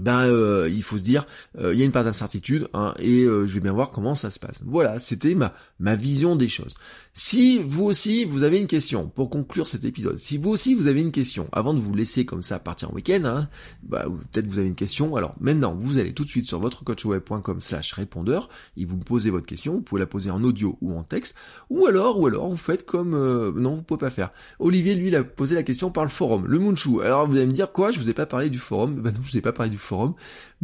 ben 0.00 0.24
euh, 0.24 0.68
il 0.72 0.82
faut 0.82 0.96
se 0.96 1.02
dire 1.02 1.26
euh, 1.58 1.74
il 1.74 1.78
y 1.78 1.82
a 1.82 1.84
une 1.84 1.92
part 1.92 2.04
d'incertitude 2.04 2.68
hein, 2.72 2.94
et 2.98 3.24
euh, 3.24 3.46
je 3.46 3.54
vais 3.54 3.60
bien 3.60 3.72
voir 3.72 3.90
comment 3.90 4.14
ça 4.14 4.30
se 4.30 4.38
passe. 4.38 4.62
Voilà, 4.64 4.98
c'était 4.98 5.34
ma 5.34 5.52
ma 5.78 5.96
vision 5.96 6.34
des 6.34 6.48
choses. 6.48 6.74
Si 7.14 7.58
vous 7.58 7.84
aussi 7.84 8.24
vous 8.24 8.42
avez 8.42 8.58
une 8.58 8.66
question 8.66 9.06
pour 9.06 9.28
conclure 9.28 9.68
cet 9.68 9.84
épisode, 9.84 10.18
si 10.18 10.38
vous 10.38 10.48
aussi 10.48 10.74
vous 10.74 10.86
avez 10.86 11.02
une 11.02 11.12
question 11.12 11.46
avant 11.52 11.74
de 11.74 11.78
vous 11.78 11.92
laisser 11.92 12.24
comme 12.24 12.42
ça 12.42 12.58
partir 12.58 12.90
en 12.90 12.94
week-end, 12.94 13.22
hein, 13.26 13.48
bah, 13.82 14.06
peut-être 14.32 14.46
vous 14.46 14.58
avez 14.58 14.68
une 14.68 14.74
question. 14.74 15.14
Alors 15.14 15.34
maintenant 15.38 15.74
vous 15.78 15.98
allez 15.98 16.14
tout 16.14 16.24
de 16.24 16.28
suite 16.30 16.48
sur 16.48 16.58
votrecoachweb.com/slash 16.60 17.92
répondeur 17.92 18.48
et 18.78 18.86
vous 18.86 18.96
me 18.96 19.02
posez 19.02 19.28
votre 19.28 19.44
question. 19.44 19.74
Vous 19.74 19.82
pouvez 19.82 20.00
la 20.00 20.06
poser 20.06 20.30
en 20.30 20.42
audio 20.42 20.78
ou 20.80 20.94
en 20.96 21.02
texte, 21.02 21.36
ou 21.68 21.84
alors 21.84 22.18
ou 22.18 22.26
alors 22.26 22.48
vous 22.48 22.56
faites 22.56 22.86
comme 22.86 23.10
non 23.60 23.74
vous 23.74 23.82
pouvez 23.82 24.00
pas 24.00 24.10
faire. 24.10 24.30
Olivier 24.58 24.94
lui 24.94 25.08
il 25.08 25.16
a 25.16 25.22
posé 25.22 25.54
la 25.54 25.64
question 25.64 25.90
par 25.90 26.04
le 26.04 26.10
forum, 26.10 26.46
le 26.46 26.58
Munchou. 26.58 27.02
Alors 27.02 27.28
vous 27.28 27.36
allez 27.36 27.46
me 27.46 27.52
dire 27.52 27.72
quoi 27.72 27.90
Je 27.90 28.00
vous 28.00 28.08
ai 28.08 28.14
pas 28.14 28.24
parlé 28.24 28.48
du 28.48 28.58
forum? 28.58 28.94
Ben 28.94 29.12
non 29.12 29.20
je 29.22 29.32
vous 29.32 29.36
ai 29.36 29.42
pas 29.42 29.52
parlé 29.52 29.68
du 29.68 29.76
forum. 29.76 30.14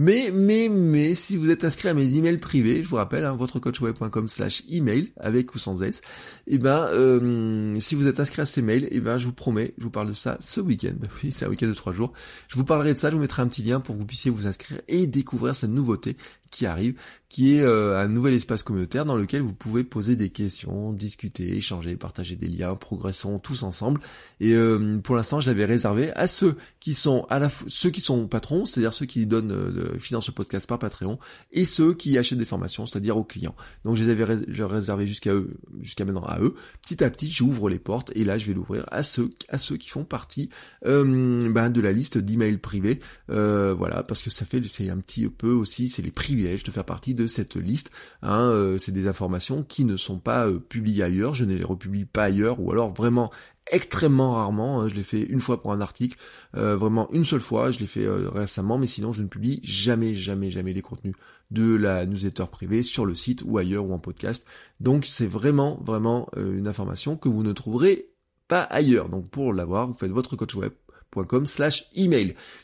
Mais, 0.00 0.30
mais, 0.32 0.68
mais, 0.68 1.16
si 1.16 1.36
vous 1.36 1.50
êtes 1.50 1.64
inscrit 1.64 1.88
à 1.88 1.94
mes 1.94 2.14
emails 2.14 2.38
privés, 2.38 2.84
je 2.84 2.88
vous 2.88 2.94
rappelle, 2.94 3.24
hein, 3.24 3.34
votrecoachweb.com 3.34 4.28
slash 4.28 4.62
email, 4.70 5.12
avec 5.16 5.56
ou 5.56 5.58
sans 5.58 5.82
S, 5.82 6.02
eh 6.50 6.58
ben, 6.58 6.88
euh, 6.92 7.78
si 7.80 7.94
vous 7.94 8.06
êtes 8.06 8.20
inscrit 8.20 8.40
à 8.40 8.46
ces 8.46 8.62
mails, 8.62 8.88
eh 8.90 9.00
ben, 9.00 9.18
je 9.18 9.26
vous 9.26 9.32
promets, 9.32 9.74
je 9.76 9.84
vous 9.84 9.90
parle 9.90 10.08
de 10.08 10.12
ça 10.14 10.36
ce 10.40 10.60
week-end. 10.60 10.94
Oui, 11.22 11.32
c'est 11.32 11.44
un 11.44 11.48
week-end 11.48 11.66
de 11.66 11.74
trois 11.74 11.92
jours. 11.92 12.12
Je 12.48 12.56
vous 12.56 12.64
parlerai 12.64 12.94
de 12.94 12.98
ça, 12.98 13.10
je 13.10 13.16
vous 13.16 13.20
mettrai 13.20 13.42
un 13.42 13.48
petit 13.48 13.62
lien 13.62 13.80
pour 13.80 13.94
que 13.94 14.00
vous 14.00 14.06
puissiez 14.06 14.30
vous 14.30 14.46
inscrire 14.46 14.80
et 14.88 15.06
découvrir 15.06 15.54
cette 15.54 15.70
nouveauté 15.70 16.16
qui 16.50 16.66
arrive, 16.66 16.94
qui 17.28 17.54
est 17.54 17.62
euh, 17.62 17.98
un 17.98 18.08
nouvel 18.08 18.34
espace 18.34 18.62
communautaire 18.62 19.04
dans 19.04 19.16
lequel 19.16 19.42
vous 19.42 19.52
pouvez 19.52 19.84
poser 19.84 20.16
des 20.16 20.30
questions, 20.30 20.92
discuter, 20.92 21.56
échanger, 21.56 21.96
partager 21.96 22.36
des 22.36 22.48
liens, 22.48 22.74
progressons 22.74 23.38
tous 23.38 23.62
ensemble. 23.62 24.00
Et 24.40 24.52
euh, 24.54 24.98
pour 24.98 25.14
l'instant, 25.14 25.40
je 25.40 25.48
l'avais 25.48 25.66
réservé 25.66 26.10
à 26.12 26.26
ceux 26.26 26.56
qui 26.80 26.94
sont 26.94 27.26
à 27.28 27.38
la 27.38 27.50
ceux 27.66 27.90
qui 27.90 28.00
sont 28.00 28.26
patrons, 28.28 28.64
c'est-à-dire 28.64 28.94
ceux 28.94 29.06
qui 29.06 29.26
donnent, 29.26 29.52
euh, 29.52 29.98
financent 29.98 30.28
le 30.28 30.34
podcast 30.34 30.66
par 30.66 30.78
Patreon, 30.78 31.18
et 31.52 31.64
ceux 31.64 31.92
qui 31.92 32.16
achètent 32.16 32.38
des 32.38 32.44
formations, 32.44 32.86
c'est-à-dire 32.86 33.16
aux 33.16 33.24
clients. 33.24 33.54
Donc 33.84 33.96
je 33.96 34.04
les 34.04 34.10
avais 34.10 34.24
réservés 34.64 35.06
jusqu'à 35.06 35.34
eux, 35.34 35.58
jusqu'à 35.80 36.04
maintenant 36.04 36.24
à 36.24 36.40
eux. 36.40 36.54
Petit 36.82 37.04
à 37.04 37.10
petit, 37.10 37.30
j'ouvre 37.30 37.68
les 37.68 37.78
portes, 37.78 38.10
et 38.14 38.24
là 38.24 38.38
je 38.38 38.46
vais 38.46 38.54
l'ouvrir 38.54 38.86
à 38.90 39.02
ceux, 39.02 39.30
à 39.48 39.58
ceux 39.58 39.76
qui 39.76 39.90
font 39.90 40.04
partie 40.04 40.48
euh, 40.86 41.50
ben, 41.50 41.68
de 41.68 41.80
la 41.80 41.92
liste 41.92 42.16
d'emails 42.16 42.58
privés. 42.58 43.00
Euh, 43.30 43.74
voilà, 43.74 44.02
parce 44.02 44.22
que 44.22 44.30
ça 44.30 44.44
fait, 44.44 44.64
c'est 44.66 44.88
un 44.90 44.98
petit 44.98 45.28
peu 45.28 45.52
aussi, 45.52 45.88
c'est 45.88 46.02
les 46.02 46.10
de 46.42 46.70
faire 46.70 46.84
partie 46.84 47.14
de 47.14 47.26
cette 47.26 47.56
liste. 47.56 47.90
Hein, 48.22 48.50
euh, 48.50 48.78
c'est 48.78 48.92
des 48.92 49.08
informations 49.08 49.62
qui 49.62 49.84
ne 49.84 49.96
sont 49.96 50.18
pas 50.18 50.46
euh, 50.46 50.58
publiées 50.58 51.02
ailleurs, 51.02 51.34
je 51.34 51.44
ne 51.44 51.54
les 51.54 51.64
republie 51.64 52.04
pas 52.04 52.24
ailleurs, 52.24 52.60
ou 52.60 52.70
alors 52.72 52.92
vraiment 52.92 53.30
extrêmement 53.70 54.34
rarement. 54.34 54.80
Hein. 54.80 54.88
Je 54.88 54.94
l'ai 54.94 55.02
fait 55.02 55.22
une 55.22 55.40
fois 55.40 55.60
pour 55.60 55.72
un 55.72 55.80
article, 55.80 56.18
euh, 56.56 56.76
vraiment 56.76 57.10
une 57.12 57.24
seule 57.24 57.40
fois. 57.40 57.70
Je 57.70 57.80
l'ai 57.80 57.86
fait 57.86 58.06
récemment, 58.08 58.78
mais 58.78 58.86
sinon 58.86 59.12
je 59.12 59.22
ne 59.22 59.28
publie 59.28 59.60
jamais, 59.62 60.14
jamais, 60.14 60.50
jamais 60.50 60.72
les 60.72 60.82
contenus 60.82 61.14
de 61.50 61.74
la 61.74 62.06
newsletter 62.06 62.44
privée 62.50 62.82
sur 62.82 63.04
le 63.04 63.14
site 63.14 63.42
ou 63.44 63.58
ailleurs 63.58 63.86
ou 63.86 63.92
en 63.92 63.98
podcast. 63.98 64.46
Donc 64.80 65.06
c'est 65.06 65.26
vraiment, 65.26 65.80
vraiment 65.84 66.28
une 66.36 66.68
information 66.68 67.16
que 67.16 67.28
vous 67.28 67.42
ne 67.42 67.52
trouverez 67.52 68.06
pas 68.46 68.62
ailleurs. 68.62 69.08
Donc 69.08 69.28
pour 69.28 69.52
l'avoir, 69.52 69.86
vous 69.86 69.94
faites 69.94 70.10
votre 70.10 70.36
coach 70.36 70.54
web 70.54 70.72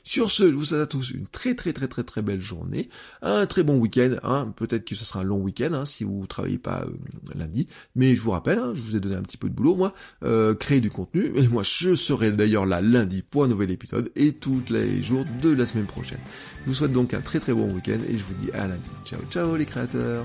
Sur 0.04 0.30
ce, 0.30 0.50
je 0.50 0.56
vous 0.56 0.64
souhaite 0.64 0.82
à 0.82 0.86
tous 0.86 1.10
une 1.10 1.26
très 1.26 1.54
très 1.54 1.72
très 1.72 1.88
très 1.88 2.04
très 2.04 2.22
belle 2.22 2.40
journée, 2.40 2.88
un 3.22 3.46
très 3.46 3.62
bon 3.62 3.78
week-end, 3.78 4.16
hein. 4.22 4.52
peut-être 4.56 4.84
que 4.84 4.94
ce 4.94 5.04
sera 5.04 5.20
un 5.20 5.24
long 5.24 5.38
week-end 5.38 5.72
hein, 5.72 5.84
si 5.84 6.04
vous 6.04 6.26
travaillez 6.26 6.58
pas 6.58 6.82
euh, 6.82 6.90
lundi, 7.34 7.68
mais 7.94 8.14
je 8.14 8.20
vous 8.20 8.30
rappelle, 8.30 8.58
hein, 8.58 8.72
je 8.74 8.82
vous 8.82 8.96
ai 8.96 9.00
donné 9.00 9.16
un 9.16 9.22
petit 9.22 9.36
peu 9.36 9.48
de 9.48 9.54
boulot 9.54 9.76
moi, 9.76 9.94
euh, 10.24 10.54
créer 10.54 10.80
du 10.80 10.90
contenu, 10.90 11.32
et 11.36 11.48
moi 11.48 11.62
je 11.62 11.94
serai 11.94 12.32
d'ailleurs 12.32 12.66
là 12.66 12.80
lundi 12.80 13.22
pour 13.22 13.44
un 13.44 13.48
nouvel 13.48 13.70
épisode 13.70 14.10
et 14.16 14.32
tous 14.32 14.62
les 14.70 15.02
jours 15.02 15.24
de 15.42 15.50
la 15.50 15.66
semaine 15.66 15.86
prochaine. 15.86 16.20
Je 16.64 16.70
vous 16.70 16.74
souhaite 16.74 16.92
donc 16.92 17.14
un 17.14 17.20
très 17.20 17.40
très 17.40 17.52
bon 17.52 17.72
week-end 17.72 17.98
et 18.08 18.16
je 18.16 18.24
vous 18.24 18.34
dis 18.34 18.50
à 18.52 18.66
lundi. 18.66 18.88
Ciao 19.04 19.20
ciao 19.30 19.56
les 19.56 19.66
créateurs 19.66 20.24